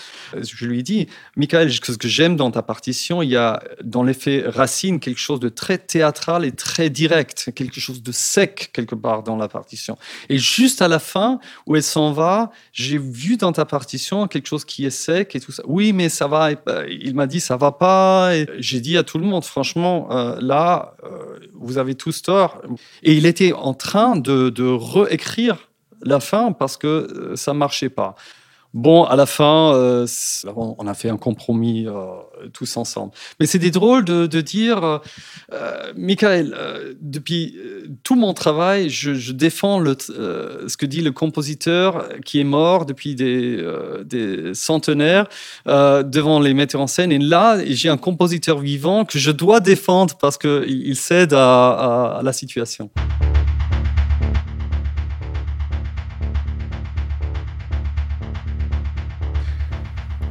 Je 0.41 0.67
lui 0.67 0.79
ai 0.79 0.83
dit, 0.83 1.09
Michael, 1.37 1.73
ce 1.73 1.81
que 1.81 2.07
j'aime 2.07 2.37
dans 2.37 2.51
ta 2.53 2.63
partition, 2.63 3.23
il 3.23 3.31
y 3.31 3.37
a 3.37 3.63
dans 3.83 4.05
l'effet 4.05 4.45
Racine 4.47 5.01
quelque 5.01 5.19
chose 5.19 5.41
de 5.41 5.49
très 5.49 5.79
théâtral 5.79 6.45
et 6.45 6.53
très 6.53 6.91
direct, 6.91 7.51
quelque 7.55 7.81
chose 7.81 8.03
de 8.03 8.13
sec 8.13 8.71
quelque 8.73 8.95
part 8.95 9.25
dans 9.25 9.37
la 9.37 9.49
partition. 9.49 9.99
Et 10.29 10.39
juste 10.39 10.81
à 10.81 10.89
la 10.89 11.01
fin, 11.01 11.41
où 11.67 11.75
elle 11.75 11.83
s'en 11.83 12.13
va, 12.13 12.53
j'ai 12.73 12.99
vu 12.99 13.37
dans 13.37 13.53
ta 13.53 13.65
partition 13.65 14.29
quelque 14.29 14.47
chose 14.47 14.65
qui 14.65 14.87
est 14.87 14.91
sec 14.91 15.35
et 15.35 15.41
tout 15.41 15.53
ça. 15.53 15.65
Oui, 15.67 15.93
mais 15.93 16.09
ça 16.09 16.29
va. 16.29 16.51
Il 16.89 17.15
m'a 17.15 17.27
dit, 17.27 17.41
ça 17.41 17.57
va 17.57 17.73
pas. 17.73 18.33
J'ai 18.59 18.81
dit 18.81 18.97
à 18.97 19.03
tout 19.03 19.19
le 19.19 19.27
monde, 19.27 19.45
franchement, 19.45 20.09
euh, 20.13 20.39
là, 20.41 20.95
euh, 21.05 21.39
vous 21.55 21.79
avez 21.79 21.95
tous 21.95 22.23
tort. 22.23 22.63
Et 23.03 23.15
il 23.15 23.27
était 23.27 23.53
en 23.53 23.75
train 23.75 24.17
de, 24.17 24.51
de 24.51 24.65
réécrire 24.65 25.69
la 26.03 26.21
fin 26.21 26.53
parce 26.53 26.77
que 26.77 26.87
euh, 26.87 27.37
ça 27.37 27.55
marchait 27.55 27.89
pas. 27.89 28.15
Bon, 28.75 29.05
à 29.05 29.15
la 29.15 29.25
fin, 29.25 29.73
euh, 29.77 30.05
on 30.45 30.87
a 30.89 30.95
fait 30.95 31.09
un 31.09 31.17
compromis 31.17 31.87
euh, 31.87 32.49
tous 32.53 32.77
ensemble. 32.77 33.13
Mais 33.39 33.47
c'était 33.47 33.71
drôle 33.71 34.05
de, 34.05 34.41
dire, 34.41 35.01
euh, 35.53 35.93
Michael, 35.97 36.57
depuis 37.01 37.57
tout 38.03 38.17
mon 38.17 38.35
travail, 38.35 38.91
je, 38.91 39.31
défends 39.31 39.79
le, 39.79 39.97
ce 39.99 40.77
que 40.77 40.87
dit 40.87 41.03
le 41.03 41.13
compositeur 41.13 42.09
qui 42.25 42.41
est 42.41 42.45
mort 42.45 42.85
depuis 42.85 43.15
des, 43.15 43.65
des 44.05 44.55
centenaires 44.55 45.29
devant 45.67 46.41
les 46.41 46.53
metteurs 46.53 46.81
en 46.81 46.89
scène. 46.89 47.13
Et 47.13 47.19
là, 47.19 47.59
j'ai 47.65 47.89
un 47.89 47.97
compositeur 47.97 48.59
vivant 48.59 49.05
que 49.05 49.21
je 49.21 49.31
dois 49.31 49.61
défendre 49.61 50.17
parce 50.21 50.37
qu'il 50.37 50.65
il 50.69 50.97
cède 50.97 51.33
à 51.33 52.21
la 52.25 52.33
situation. 52.33 52.91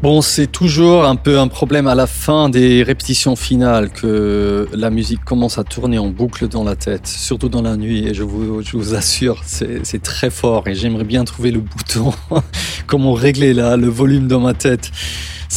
Bon, 0.04 0.22
c'est 0.22 0.48
toujours 0.48 1.06
un 1.06 1.16
peu 1.16 1.40
un 1.40 1.48
problème 1.48 1.88
à 1.88 1.96
la 1.96 2.08
fin 2.08 2.50
des 2.50 2.84
répétitions 2.84 3.38
finales 3.38 3.90
que 3.90 4.68
la 4.74 4.90
musique 4.90 5.24
commence 5.24 5.58
à 5.58 5.64
tourner 5.64 5.98
en 5.98 6.10
boucle 6.10 6.50
dans 6.50 6.66
la 6.66 6.76
tête, 6.76 7.08
surtout 7.08 7.48
dans 7.48 7.62
la 7.62 7.78
nuit. 7.78 8.06
Et 8.10 8.14
je 8.14 8.24
vous, 8.24 8.62
je 8.62 8.76
vous 8.76 8.96
assure, 8.96 9.42
c'est 9.46 10.04
très 10.04 10.30
fort. 10.30 10.68
Et 10.68 10.76
j'aimerais 10.76 11.06
bien 11.06 11.24
trouver 11.24 11.52
le 11.52 11.62
bouton, 11.62 12.12
comment 12.86 13.14
régler 13.14 13.54
là 13.54 13.78
le 13.78 13.88
volume 13.88 14.28
dans 14.28 14.42
ma 14.42 14.54
tête. 14.54 14.92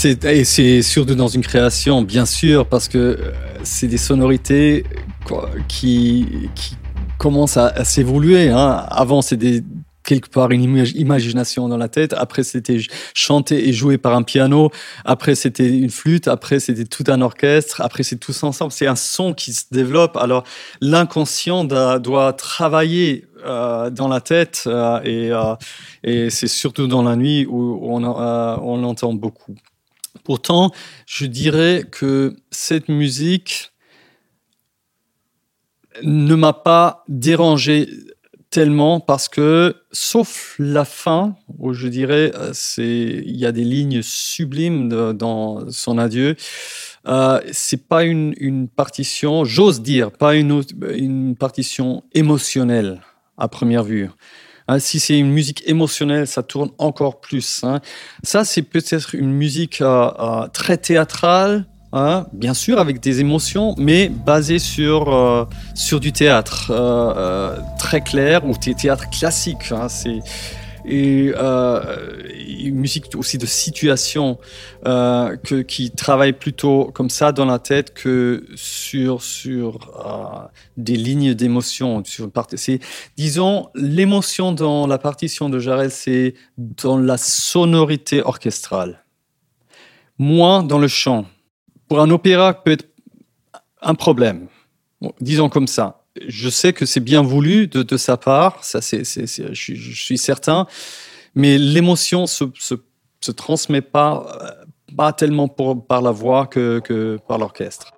Et 0.04 0.44
c'est 0.44 0.80
surtout 0.80 1.16
dans 1.16 1.26
une 1.26 1.42
création, 1.42 2.02
bien 2.02 2.24
sûr, 2.24 2.68
parce 2.68 2.86
que 2.86 2.98
euh, 2.98 3.16
c'est 3.64 3.88
des 3.88 3.98
sonorités 3.98 4.84
qui, 5.66 6.48
qui 6.54 6.76
commencent 7.18 7.56
à, 7.56 7.66
à 7.66 7.82
s'évoluer. 7.82 8.50
Hein. 8.50 8.86
Avant, 8.90 9.22
c'est 9.22 9.38
des 9.38 9.64
quelque 10.06 10.30
part 10.30 10.50
une 10.52 10.62
imagination 10.94 11.68
dans 11.68 11.76
la 11.76 11.88
tête. 11.88 12.14
Après, 12.14 12.44
c'était 12.44 12.78
chanté 13.12 13.68
et 13.68 13.72
joué 13.72 13.98
par 13.98 14.14
un 14.14 14.22
piano. 14.22 14.70
Après, 15.04 15.34
c'était 15.34 15.68
une 15.68 15.90
flûte. 15.90 16.28
Après, 16.28 16.60
c'était 16.60 16.84
tout 16.84 17.04
un 17.08 17.20
orchestre. 17.20 17.82
Après, 17.82 18.02
c'est 18.02 18.16
tous 18.16 18.42
ensemble. 18.42 18.72
C'est 18.72 18.86
un 18.86 18.96
son 18.96 19.34
qui 19.34 19.52
se 19.52 19.64
développe. 19.70 20.16
Alors, 20.16 20.44
l'inconscient 20.80 21.64
doit 21.64 22.32
travailler 22.32 23.26
euh, 23.44 23.90
dans 23.90 24.08
la 24.08 24.20
tête 24.20 24.64
euh, 24.66 25.00
et, 25.02 25.30
euh, 25.30 25.54
et 26.02 26.30
c'est 26.30 26.48
surtout 26.48 26.86
dans 26.86 27.02
la 27.02 27.16
nuit 27.16 27.44
où 27.46 27.78
on, 27.82 28.02
on 28.02 28.76
l'entend 28.78 29.12
beaucoup. 29.12 29.56
Pourtant, 30.24 30.70
je 31.06 31.26
dirais 31.26 31.84
que 31.90 32.34
cette 32.50 32.88
musique, 32.88 33.72
ne 36.02 36.34
m'a 36.34 36.52
pas 36.52 37.04
dérangé 37.08 37.88
tellement 38.50 39.00
parce 39.00 39.28
que, 39.28 39.76
sauf 39.92 40.54
la 40.58 40.84
fin, 40.84 41.36
où 41.58 41.72
je 41.72 41.88
dirais, 41.88 42.32
euh, 42.34 42.50
c'est, 42.52 43.22
il 43.24 43.36
y 43.36 43.46
a 43.46 43.52
des 43.52 43.64
lignes 43.64 44.02
sublimes 44.02 44.88
dans 45.12 45.70
son 45.70 45.98
adieu. 45.98 46.36
Euh, 47.08 47.40
c'est 47.52 47.86
pas 47.86 48.04
une, 48.04 48.68
partition, 48.68 49.44
j'ose 49.44 49.80
dire, 49.82 50.10
pas 50.10 50.34
une, 50.34 51.36
partition 51.38 52.02
émotionnelle 52.14 53.00
à 53.38 53.48
première 53.48 53.84
vue. 53.84 54.10
Hein, 54.68 54.80
si 54.80 54.98
c'est 54.98 55.16
une 55.16 55.30
musique 55.30 55.62
émotionnelle, 55.66 56.26
ça 56.26 56.42
tourne 56.42 56.70
encore 56.78 57.20
plus. 57.20 57.62
Hein. 57.62 57.80
Ça, 58.24 58.44
c'est 58.44 58.62
peut-être 58.62 59.14
une 59.14 59.32
musique 59.32 59.80
euh, 59.80 60.10
euh, 60.18 60.48
très 60.48 60.76
théâtrale, 60.76 61.66
Hein, 61.92 62.26
bien 62.32 62.52
sûr 62.52 62.78
avec 62.78 63.00
des 63.00 63.20
émotions, 63.20 63.74
mais 63.78 64.08
basées 64.08 64.58
sur, 64.58 65.14
euh, 65.14 65.44
sur 65.74 66.00
du 66.00 66.12
théâtre 66.12 66.70
euh, 66.70 67.14
euh, 67.16 67.58
très 67.78 68.00
clair 68.00 68.44
ou 68.44 68.54
théâtre 68.56 69.08
classique. 69.10 69.70
Hein, 69.70 69.88
c'est 69.88 70.18
et 70.88 71.32
une 71.34 72.76
musique 72.76 73.06
aussi 73.16 73.38
de 73.38 73.46
situation 73.46 74.38
que, 74.84 75.62
qui 75.62 75.90
travaille 75.90 76.32
plutôt 76.32 76.92
comme 76.94 77.10
ça 77.10 77.32
dans 77.32 77.44
la 77.44 77.58
tête 77.58 77.92
que 77.92 78.46
sur, 78.54 79.20
sur 79.20 79.80
des 80.76 80.94
lignes 80.94 81.34
d'émotion. 81.34 82.04
Disons, 83.16 83.68
l'émotion 83.74 84.52
dans 84.52 84.86
la 84.86 84.98
partition 84.98 85.48
de 85.48 85.58
Jarel, 85.58 85.90
c'est 85.90 86.34
dans 86.56 86.98
la 86.98 87.16
sonorité 87.16 88.22
orchestrale, 88.22 89.04
moins 90.18 90.62
dans 90.62 90.78
le 90.78 90.86
chant 90.86 91.26
pour 91.88 92.00
un 92.00 92.10
opéra 92.10 92.54
peut 92.54 92.72
être 92.72 92.88
un 93.82 93.94
problème. 93.94 94.48
disons 95.20 95.48
comme 95.48 95.66
ça. 95.66 96.02
Je 96.26 96.48
sais 96.48 96.72
que 96.72 96.86
c'est 96.86 97.00
bien 97.00 97.22
voulu 97.22 97.66
de, 97.68 97.96
sa 97.96 98.16
part, 98.16 98.64
ça 98.64 98.80
c'est, 98.80 99.04
je, 99.04 99.94
suis 99.94 100.18
certain, 100.18 100.66
mais 101.34 101.58
l'émotion 101.58 102.26
se, 102.26 102.44
se, 102.58 103.30
transmet 103.32 103.82
pas, 103.82 104.26
euh, 104.98 105.12
tellement 105.12 105.48
par 105.48 106.00
la 106.00 106.12
voix 106.12 106.46
que, 106.46 106.80
que 106.80 107.18
par 107.28 107.36
l'orchestre. 107.36 107.92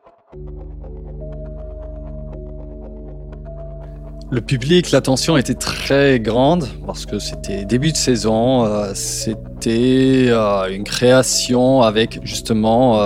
Le 4.31 4.41
public, 4.43 4.91
l'attention 4.91 5.37
était 5.39 5.55
très 5.55 6.21
grande 6.21 6.69
parce 6.85 7.07
que 7.07 7.19
c'était 7.19 7.65
début 7.65 7.93
de 7.93 7.97
saison, 7.97 8.67
euh, 8.67 8.93
c'était 8.95 10.27
euh, 10.29 10.69
une 10.71 10.85
création 10.85 11.83
avec 11.83 12.19
justement 12.25 13.01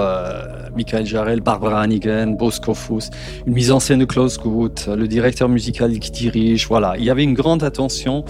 Michael 0.74 1.06
Jarel, 1.06 1.40
Barbara 1.40 1.80
Hannigan, 1.82 2.28
Bosco 2.28 2.74
Fuss, 2.74 3.10
une 3.46 3.54
mise 3.54 3.70
en 3.70 3.80
scène 3.80 4.00
de 4.00 4.04
Klaus 4.04 4.38
Guth, 4.38 4.88
le 4.88 5.06
directeur 5.08 5.48
musical 5.48 5.98
qui 5.98 6.10
dirige. 6.10 6.66
Voilà, 6.68 6.94
il 6.98 7.04
y 7.04 7.10
avait 7.10 7.24
une 7.24 7.34
grande 7.34 7.62
attention 7.62 8.24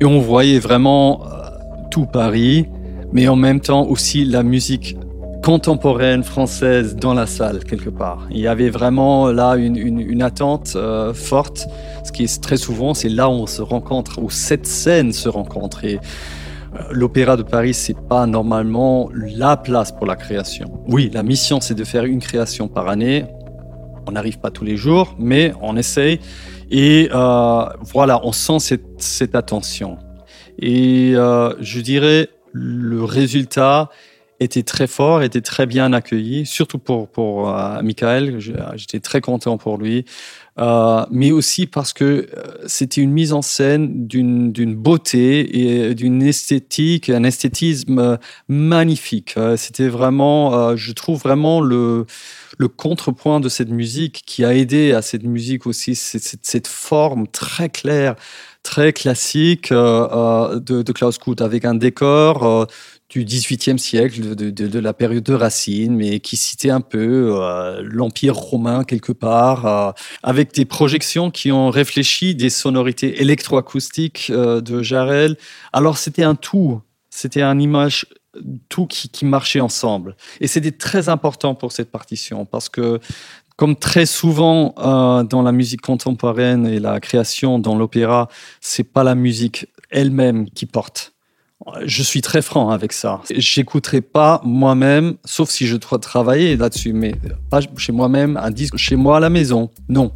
et 0.00 0.04
on 0.04 0.20
voyait 0.20 0.58
vraiment 0.58 1.22
euh, 1.24 1.48
tout 1.90 2.06
Paris, 2.06 2.66
mais 3.12 3.28
en 3.28 3.36
même 3.36 3.60
temps 3.60 3.86
aussi 3.86 4.24
la 4.24 4.42
musique 4.42 4.96
contemporaine 5.42 6.22
française 6.22 6.94
dans 6.94 7.14
la 7.14 7.26
salle 7.26 7.64
quelque 7.64 7.90
part. 7.90 8.26
Il 8.30 8.38
y 8.38 8.46
avait 8.46 8.70
vraiment 8.70 9.26
là 9.32 9.56
une, 9.56 10.22
attente 10.22 10.74
euh, 10.76 11.12
forte, 11.12 11.66
ce 12.04 12.12
qui 12.12 12.22
est 12.24 12.42
très 12.42 12.56
souvent, 12.56 12.94
c'est 12.94 13.08
là 13.08 13.28
où 13.28 13.32
on 13.32 13.46
se 13.46 13.60
rencontre, 13.60 14.20
où 14.22 14.30
cette 14.30 14.66
scène 14.66 15.12
se 15.12 15.28
rencontre. 15.28 15.80
l'Opéra 16.90 17.36
de 17.36 17.42
Paris, 17.42 17.74
c'est 17.74 17.98
pas 18.08 18.26
normalement 18.26 19.10
la 19.14 19.56
place 19.56 19.92
pour 19.92 20.06
la 20.06 20.16
création. 20.16 20.82
Oui, 20.86 21.10
la 21.12 21.22
mission, 21.22 21.60
c'est 21.60 21.74
de 21.74 21.84
faire 21.84 22.04
une 22.04 22.20
création 22.20 22.68
par 22.68 22.88
année. 22.88 23.24
On 24.06 24.12
n'arrive 24.12 24.38
pas 24.38 24.50
tous 24.50 24.64
les 24.64 24.76
jours, 24.76 25.14
mais 25.18 25.52
on 25.60 25.76
essaye. 25.76 26.20
Et 26.70 27.08
euh, 27.12 27.64
voilà, 27.92 28.20
on 28.24 28.32
sent 28.32 28.76
cette, 28.98 29.34
attention. 29.34 29.98
Et 30.58 31.12
euh, 31.14 31.54
je 31.60 31.80
dirais, 31.80 32.28
le 32.52 33.04
résultat 33.04 33.90
était 34.40 34.62
très 34.62 34.86
fort, 34.86 35.22
était 35.22 35.40
très 35.40 35.66
bien 35.66 35.92
accueilli, 35.92 36.46
surtout 36.46 36.78
pour, 36.78 37.08
pour 37.08 37.50
euh, 37.50 37.80
Michael. 37.82 38.38
J'étais 38.74 39.00
très 39.00 39.20
content 39.20 39.56
pour 39.56 39.78
lui. 39.78 40.04
Euh, 40.58 41.06
mais 41.10 41.30
aussi 41.30 41.66
parce 41.66 41.94
que 41.94 42.04
euh, 42.04 42.26
c'était 42.66 43.00
une 43.00 43.12
mise 43.12 43.32
en 43.32 43.40
scène 43.40 44.06
d'une 44.06 44.74
beauté 44.74 45.86
et 45.88 45.94
d'une 45.94 46.22
esthétique, 46.22 47.08
un 47.08 47.24
esthétisme 47.24 48.18
magnifique. 48.48 49.34
C'était 49.56 49.88
vraiment, 49.88 50.76
je 50.76 50.92
trouve 50.92 51.20
vraiment 51.20 51.60
le, 51.60 52.06
le 52.58 52.68
contrepoint 52.68 53.40
de 53.40 53.48
cette 53.48 53.70
musique 53.70 54.22
qui 54.26 54.44
a 54.44 54.54
aidé 54.54 54.92
à 54.92 55.02
cette 55.02 55.24
musique 55.24 55.66
aussi, 55.66 55.94
cette, 55.94 56.44
cette 56.44 56.68
forme 56.68 57.26
très 57.26 57.68
claire, 57.68 58.16
très 58.62 58.92
classique 58.92 59.70
de, 59.72 60.58
de, 60.58 60.92
Klaus 60.92 61.18
Kuth 61.18 61.40
avec 61.40 61.64
un 61.64 61.74
décor 61.74 62.68
du 63.12 63.24
XVIIIe 63.24 63.78
siècle, 63.78 64.34
de, 64.34 64.78
la 64.78 64.94
période 64.94 65.22
de 65.22 65.34
Racine, 65.34 65.94
mais 65.94 66.20
qui 66.20 66.36
citait 66.36 66.70
un 66.70 66.80
peu 66.80 67.36
euh, 67.38 67.82
l'Empire 67.84 68.34
romain 68.34 68.84
quelque 68.84 69.12
part, 69.12 69.66
euh, 69.66 69.92
avec 70.22 70.54
des 70.54 70.64
projections 70.64 71.30
qui 71.30 71.52
ont 71.52 71.68
réfléchi 71.68 72.34
des 72.34 72.48
sonorités 72.48 73.20
électroacoustiques 73.20 74.30
euh, 74.30 74.62
de 74.62 74.82
Jarel. 74.82 75.36
Alors 75.74 75.98
c'était 75.98 76.22
un 76.22 76.34
tout, 76.34 76.80
c'était 77.10 77.42
un 77.42 77.58
image 77.58 78.06
tout 78.68 78.86
qui, 78.86 79.24
marchait 79.24 79.60
ensemble. 79.60 80.16
Et 80.40 80.46
c'était 80.46 80.72
très 80.72 81.08
important 81.08 81.54
pour 81.54 81.72
cette 81.72 81.90
partition 81.90 82.44
parce 82.44 82.68
que 82.68 82.98
comme 83.56 83.76
très 83.76 84.06
souvent 84.06 84.74
dans 84.76 85.42
la 85.42 85.52
musique 85.52 85.82
contemporaine 85.82 86.66
et 86.66 86.80
la 86.80 87.00
création 87.00 87.58
dans 87.58 87.76
l'opéra, 87.76 88.28
c'est 88.60 88.84
pas 88.84 89.04
la 89.04 89.14
musique 89.14 89.66
elle-même 89.90 90.48
qui 90.50 90.66
porte 90.66 91.12
je 91.84 92.02
suis 92.02 92.20
très 92.22 92.42
franc 92.42 92.70
avec 92.70 92.92
ça. 92.92 93.20
J'écouterai 93.34 94.00
pas 94.00 94.40
moi-même, 94.44 95.14
sauf 95.24 95.50
si 95.50 95.66
je 95.66 95.76
dois 95.76 95.98
travailler 95.98 96.56
là-dessus, 96.56 96.92
mais 96.92 97.14
pas 97.50 97.60
chez 97.76 97.92
moi-même 97.92 98.36
un 98.36 98.50
disque 98.50 98.76
chez 98.76 98.96
moi 98.96 99.18
à 99.18 99.20
la 99.20 99.30
maison. 99.30 99.70
Non. 99.88 100.12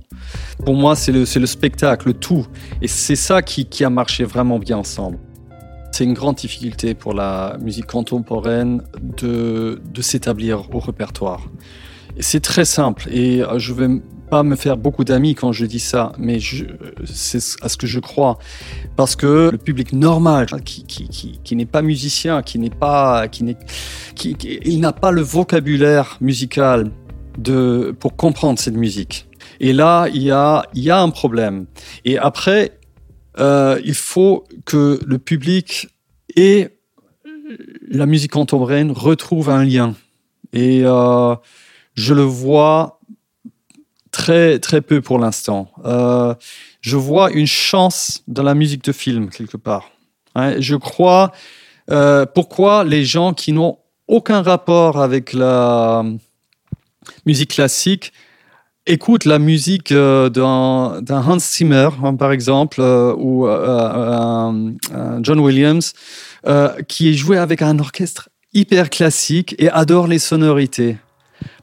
Pour 0.65 0.75
moi, 0.75 0.97
c'est 0.97 1.13
le, 1.13 1.21
le 1.21 1.47
spectacle, 1.47 2.09
le 2.09 2.15
tout. 2.15 2.47
Et 2.83 2.89
c'est 2.89 3.17
ça 3.17 3.43
qui 3.43 3.85
a 3.85 3.91
marché 3.91 4.25
vraiment 4.25 4.59
bien 4.59 4.79
ensemble. 4.79 5.19
C'est 5.97 6.05
une 6.05 6.13
grande 6.13 6.37
difficulté 6.37 6.93
pour 6.93 7.15
la 7.15 7.57
musique 7.59 7.87
contemporaine 7.87 8.83
de, 9.01 9.81
de 9.83 10.03
s'établir 10.03 10.69
au 10.75 10.79
répertoire. 10.79 11.49
C'est 12.21 12.41
très 12.41 12.67
simple 12.67 13.09
et 13.11 13.43
je 13.57 13.73
vais 13.73 13.89
pas 14.29 14.43
me 14.43 14.57
faire 14.57 14.77
beaucoup 14.77 15.05
d'amis 15.05 15.35
quand 15.35 15.53
je 15.53 15.65
dis 15.65 15.81
ça, 15.81 16.13
mais 16.19 16.39
c'est 17.07 17.41
à 17.63 17.71
ce 17.71 17.79
que 17.79 17.87
je 17.87 17.99
crois. 17.99 18.39
Parce 18.97 19.17
que 19.17 19.49
le 19.51 19.57
public 19.57 19.95
normal, 19.95 20.45
qui, 20.67 20.85
qui, 20.85 21.09
qui, 21.09 21.41
qui 21.43 21.57
n'est 21.57 21.65
pas 21.65 21.81
musicien, 21.81 22.43
qui 22.43 22.59
n'est 22.59 22.69
pas, 22.69 23.27
qui 23.29 23.45
n'est, 23.45 23.57
qui, 24.15 24.37
il 24.67 24.81
n'a 24.81 24.93
pas 24.93 25.13
le 25.13 25.23
vocabulaire 25.23 26.19
musical 26.21 26.91
de, 27.39 27.97
pour 27.99 28.17
comprendre 28.17 28.59
cette 28.59 28.77
musique. 28.77 29.29
Et 29.61 29.73
là, 29.73 30.09
il 30.13 30.25
y 30.25 30.31
a, 30.31 30.67
il 30.75 30.83
y 30.83 30.91
a 30.91 31.01
un 31.01 31.09
problème. 31.09 31.65
Et 32.05 32.19
après, 32.19 32.73
euh, 33.39 33.81
il 33.85 33.95
faut 33.95 34.45
que 34.65 35.01
le 35.07 35.19
public 35.19 35.89
et 36.35 36.69
la 37.89 38.07
musique 38.07 38.33
contemporaine 38.33 38.91
retrouvent 38.91 39.51
un 39.51 39.65
lien. 39.65 39.95
Et 40.53 40.83
euh, 40.85 41.35
je 41.95 42.15
le 42.15 42.23
vois 42.23 42.93
Très, 44.13 44.59
très 44.61 44.81
peu 44.81 45.03
pour 45.03 45.19
l'instant. 45.19 45.71
Euh, 45.85 46.35
je 46.81 46.97
vois 46.97 47.31
une 47.33 47.47
chance 47.47 48.23
dans 48.27 48.43
la 48.43 48.55
musique 48.55 48.83
de 48.83 48.93
film, 48.93 49.29
quelque 49.29 49.59
part. 49.59 49.91
Je 50.35 50.75
crois 50.75 51.33
pourquoi 52.35 52.85
les 52.85 53.05
gens 53.05 53.35
qui 53.35 53.53
n'ont 53.53 53.77
aucun 54.09 54.41
rapport 54.41 55.03
avec 55.03 55.35
la 55.35 56.03
musique 57.27 57.51
classique 57.51 58.15
écoutent 58.87 59.25
la 59.25 59.39
musique 59.39 59.93
euh, 59.93 60.29
d'un 60.29 61.23
Hans 61.23 61.39
Zimmer, 61.39 61.91
hein, 62.03 62.15
par 62.15 62.33
exemple, 62.33 62.81
ou 62.81 63.47
un 63.47 64.75
John 65.23 65.41
Williams, 65.41 65.93
qui 66.89 67.11
est 67.11 67.15
joué 67.15 67.39
avec 67.39 67.63
un 67.63 67.79
orchestre 67.79 68.29
hyper 68.55 68.91
classique 68.91 69.55
et 69.59 69.69
adore 69.71 70.07
les 70.07 70.19
sonorités 70.19 70.97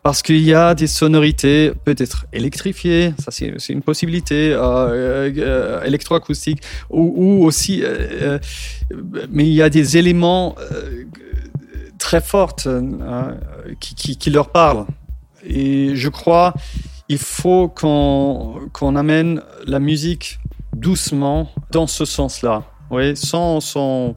parce 0.03 0.21
qu'il 0.21 0.41
y 0.41 0.53
a 0.53 0.75
des 0.75 0.87
sonorités 0.87 1.71
peut-être 1.85 2.25
électrifiées, 2.33 3.13
ça 3.17 3.31
c'est 3.31 3.69
une 3.69 3.81
possibilité, 3.81 4.51
euh, 4.51 4.59
euh, 4.59 5.33
euh, 5.37 5.83
électroacoustique, 5.83 6.61
ou, 6.89 7.45
aussi, 7.45 7.83
mais 9.31 9.47
il 9.47 9.53
y 9.53 9.61
a 9.61 9.69
des 9.69 9.97
éléments 9.97 10.55
très 11.97 12.21
forts 12.21 12.55
qui, 13.79 14.29
leur 14.29 14.49
parlent. 14.49 14.85
Et 15.45 15.95
je 15.95 16.09
crois 16.09 16.53
il 17.09 17.17
faut 17.17 17.67
qu'on 17.67 18.95
amène 18.95 19.41
la 19.65 19.79
musique 19.79 20.39
doucement 20.75 21.51
dans 21.71 21.87
ce 21.87 22.05
sens-là, 22.05 22.63
oui, 22.89 23.15
sans, 23.15 23.59
sans 23.59 24.15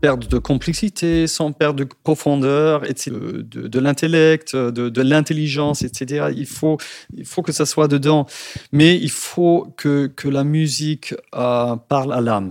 perdre 0.00 0.26
de 0.26 0.38
complexité, 0.38 1.26
sans 1.26 1.52
perdre 1.52 1.80
de 1.80 1.88
profondeur, 2.02 2.88
etc., 2.88 3.10
de, 3.12 3.78
l'intellect, 3.78 4.56
de, 4.56 4.88
de 4.88 5.02
l'intelligence, 5.02 5.82
etc. 5.82 6.28
Il 6.36 6.46
faut, 6.46 6.78
il 7.16 7.26
faut 7.26 7.42
que 7.42 7.52
ça 7.52 7.66
soit 7.66 7.88
dedans. 7.88 8.26
Mais 8.72 8.96
il 8.96 9.10
faut 9.10 9.72
que, 9.76 10.06
que 10.06 10.28
la 10.28 10.44
musique 10.44 11.14
euh, 11.34 11.76
parle 11.76 12.12
à 12.12 12.20
l'âme. 12.20 12.50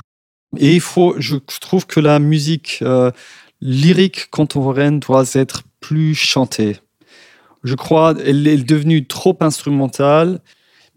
Et 0.58 0.74
il 0.76 0.82
faut, 0.82 1.16
je 1.20 1.38
trouve 1.62 1.86
que 1.86 2.00
la 2.00 2.20
musique 2.20 2.80
euh, 2.82 3.12
lyrique 3.62 4.30
contemporaine 4.30 5.00
doit 5.00 5.26
être 5.34 5.64
plus 5.80 6.16
chantée. 6.16 6.78
Je 7.64 7.76
crois 7.76 8.16
qu'elle 8.16 8.48
est 8.48 8.58
devenue 8.58 9.06
trop 9.06 9.38
instrumentale 9.42 10.40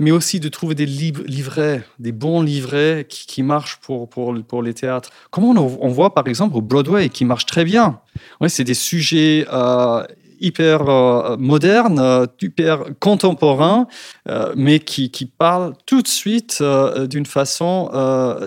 mais 0.02 0.10
aussi 0.10 0.40
de 0.40 0.48
trouver 0.48 0.74
des 0.74 0.86
livrets, 0.86 1.84
des 2.00 2.12
bons 2.12 2.42
livrets 2.42 3.06
qui, 3.08 3.42
marchent 3.42 3.78
pour, 3.80 4.08
pour, 4.08 4.62
les 4.62 4.74
théâtres. 4.74 5.10
Comment 5.30 5.50
on, 5.50 5.88
voit 5.88 6.12
par 6.12 6.26
exemple 6.26 6.56
au 6.56 6.60
Broadway 6.60 7.08
qui 7.08 7.24
marche 7.24 7.46
très 7.46 7.64
bien. 7.64 8.00
Ouais, 8.40 8.48
c'est 8.48 8.64
des 8.64 8.74
sujets 8.74 9.46
euh, 9.52 10.04
hyper 10.40 10.88
euh, 10.88 11.36
modernes, 11.36 12.00
euh, 12.00 12.26
hyper 12.40 12.84
contemporains, 12.98 13.86
mais 14.56 14.80
qui, 14.80 15.10
qui, 15.10 15.26
parlent 15.26 15.74
tout 15.86 16.02
de 16.02 16.08
suite 16.08 16.62
d'une 17.08 17.26
façon 17.26 17.90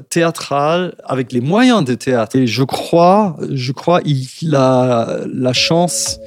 théâtrale 0.10 0.96
avec 1.06 1.32
les 1.32 1.42
moyens 1.42 1.86
de 1.86 1.96
théâtre. 1.96 2.36
Et 2.36 2.48
je 2.48 2.64
crois, 2.64 3.38
je 3.50 3.72
crois, 3.72 4.02
il 4.04 4.56
a 4.56 5.20
la 5.26 5.54
chance 5.54 6.20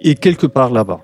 est 0.00 0.16
quelque 0.16 0.46
part 0.46 0.70
là-bas. 0.70 1.00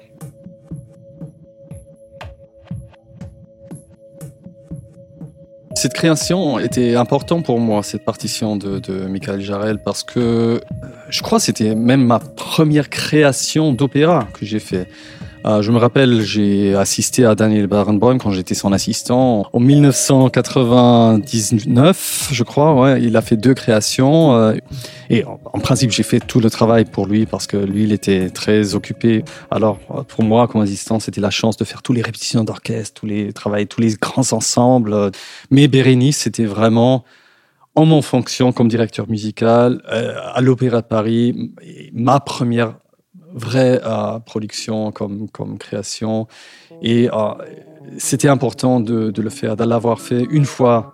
Cette 5.81 5.95
création 5.95 6.59
était 6.59 6.95
importante 6.95 7.47
pour 7.47 7.59
moi, 7.59 7.83
cette 7.83 8.05
partition 8.05 8.55
de, 8.55 9.07
Michael 9.09 9.41
Jarel, 9.41 9.79
parce 9.79 10.03
que 10.03 10.21
euh, 10.21 10.59
je 11.09 11.23
crois 11.23 11.39
que 11.39 11.45
c'était 11.45 11.75
même 11.75 12.05
ma 12.05 12.19
première 12.19 12.91
création 12.91 13.73
d'opéra 13.73 14.29
que 14.35 14.45
j'ai 14.45 14.59
fait. 14.59 14.89
Euh, 15.47 15.63
je 15.63 15.73
me 15.73 15.79
rappelle, 15.79 16.21
j'ai 16.21 16.75
assisté 16.75 17.25
à 17.25 17.35
Daniel 17.35 17.67
Barenboim 17.67 18.19
quand 18.19 18.31
j'étais 18.31 18.55
son 18.55 18.73
assistant 18.73 19.47
en 19.51 19.61
1999, 19.61 22.29
je 22.33 22.45
crois. 22.45 22.75
Ouais, 22.75 23.03
il 23.03 23.17
a 23.17 23.23
fait 23.23 23.39
deux 23.39 23.55
créations 23.55 24.37
euh, 24.37 24.55
et 25.09 25.25
en, 25.25 25.39
principe 25.61 25.93
j'ai 25.93 26.03
fait 26.03 26.21
tout 26.21 26.41
le 26.41 26.51
travail 26.51 26.85
pour 26.85 27.07
lui 27.07 27.25
parce 27.25 27.47
que 27.47 27.57
lui 27.57 27.85
il 27.85 27.93
était 27.93 28.29
très 28.29 28.75
occupé. 28.75 29.25
Alors 29.51 29.79
pour 30.09 30.25
moi 30.25 30.47
comme 30.47 30.61
assistant, 30.61 31.01
c'était 31.01 31.23
la 31.23 31.31
chance 31.31 31.57
de 31.57 31.65
faire 31.65 31.81
toutes 31.81 31.97
les 31.97 32.03
répétitions 32.03 32.45
d'orchestre, 32.45 33.01
tous 33.01 33.07
les 33.07 33.33
travaux, 33.33 33.65
tous 33.65 33.81
les 33.81 33.95
grands 33.95 34.31
ensembles. 34.33 35.11
Mais 35.51 35.69
Bérénice, 35.69 36.19
c'était 36.19 36.45
vraiment 36.45 37.03
en 37.75 37.87
mon 37.87 38.03
fonction 38.03 38.53
comme 38.53 38.69
directeur 38.69 39.09
musical 39.09 39.83
euh, 39.91 40.15
à 40.35 40.41
l'Opéra 40.41 40.83
de 40.83 40.87
Paris, 40.87 41.53
ma 41.93 42.21
première 42.21 42.75
vraie 43.33 43.81
euh, 43.85 44.19
production 44.21 44.93
comme, 44.93 45.29
comme 45.29 45.59
création. 45.59 46.27
Et 46.83 47.09
euh, 47.13 47.35
c'était 47.99 48.29
important 48.29 48.81
de, 48.81 49.13
le 49.17 49.31
faire, 49.31 49.57
de 49.57 49.65
l'avoir 49.65 50.01
fait 50.01 50.27
une 50.31 50.45
fois 50.45 50.93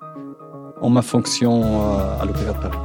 en 0.81 0.91
ma 0.91 1.03
fonction 1.03 1.63
euh, 1.65 2.21
à 2.21 2.25
l'Opéra 2.25 2.53
de 2.53 2.59
Paris. 2.59 2.79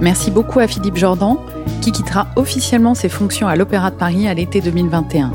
Merci 0.00 0.30
beaucoup 0.30 0.60
à 0.60 0.66
Philippe 0.66 0.96
Jordan, 0.96 1.36
qui 1.80 1.90
quittera 1.90 2.26
officiellement 2.36 2.94
ses 2.94 3.08
fonctions 3.08 3.48
à 3.48 3.56
l'Opéra 3.56 3.90
de 3.90 3.96
Paris 3.96 4.28
à 4.28 4.34
l'été 4.34 4.60
2021. 4.60 5.32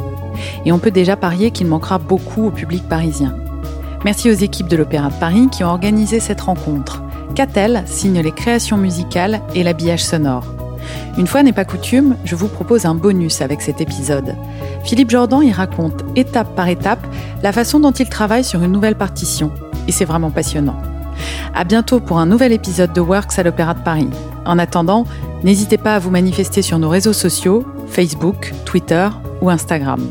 Et 0.66 0.72
on 0.72 0.78
peut 0.78 0.92
déjà 0.92 1.16
parier 1.16 1.52
qu'il 1.52 1.68
manquera 1.68 1.98
beaucoup 1.98 2.46
au 2.46 2.52
public 2.52 2.88
parisien. 2.88 3.36
Merci 4.06 4.30
aux 4.30 4.36
équipes 4.36 4.68
de 4.68 4.78
l'Opéra 4.78 5.10
de 5.10 5.16
Paris 5.16 5.48
qui 5.52 5.64
ont 5.64 5.70
organisé 5.70 6.20
cette 6.20 6.42
rencontre. 6.42 7.01
Catel 7.34 7.84
signe 7.86 8.20
les 8.22 8.32
créations 8.32 8.78
musicales 8.78 9.42
et 9.56 9.64
l'habillage 9.64 10.04
sonore. 10.04 10.46
Une 11.18 11.28
fois 11.28 11.44
n'est 11.44 11.54
pas 11.54 11.66
coutume, 11.66 12.16
je 12.26 12.36
vous 12.36 12.48
propose 12.48 12.86
un 12.86 12.96
bonus 12.96 13.42
avec 13.42 13.62
cet 13.62 13.82
épisode. 13.82 14.36
Philippe 14.84 15.10
Jordan 15.10 15.44
y 15.44 15.52
raconte 15.52 16.04
étape 16.16 16.56
par 16.56 16.68
étape 16.68 17.06
la 17.44 17.52
façon 17.52 17.80
dont 17.80 17.92
il 17.92 18.10
travaille 18.10 18.44
sur 18.44 18.64
une 18.64 18.72
nouvelle 18.72 18.96
partition. 18.96 19.52
Et 19.88 19.92
c'est 19.92 20.06
vraiment 20.06 20.32
passionnant. 20.32 20.78
À 21.54 21.64
bientôt 21.64 22.00
pour 22.00 22.20
un 22.20 22.26
nouvel 22.26 22.54
épisode 22.54 22.94
de 22.94 23.02
Works 23.02 23.38
à 23.38 23.44
l'Opéra 23.44 23.74
de 23.74 23.84
Paris. 23.84 24.10
En 24.46 24.58
attendant, 24.58 25.06
n'hésitez 25.44 25.78
pas 25.78 25.96
à 25.96 26.00
vous 26.00 26.10
manifester 26.10 26.62
sur 26.62 26.80
nos 26.80 26.90
réseaux 26.90 27.14
sociaux, 27.14 27.66
Facebook, 27.88 28.54
Twitter 28.66 29.10
ou 29.42 29.50
Instagram. 29.50 30.02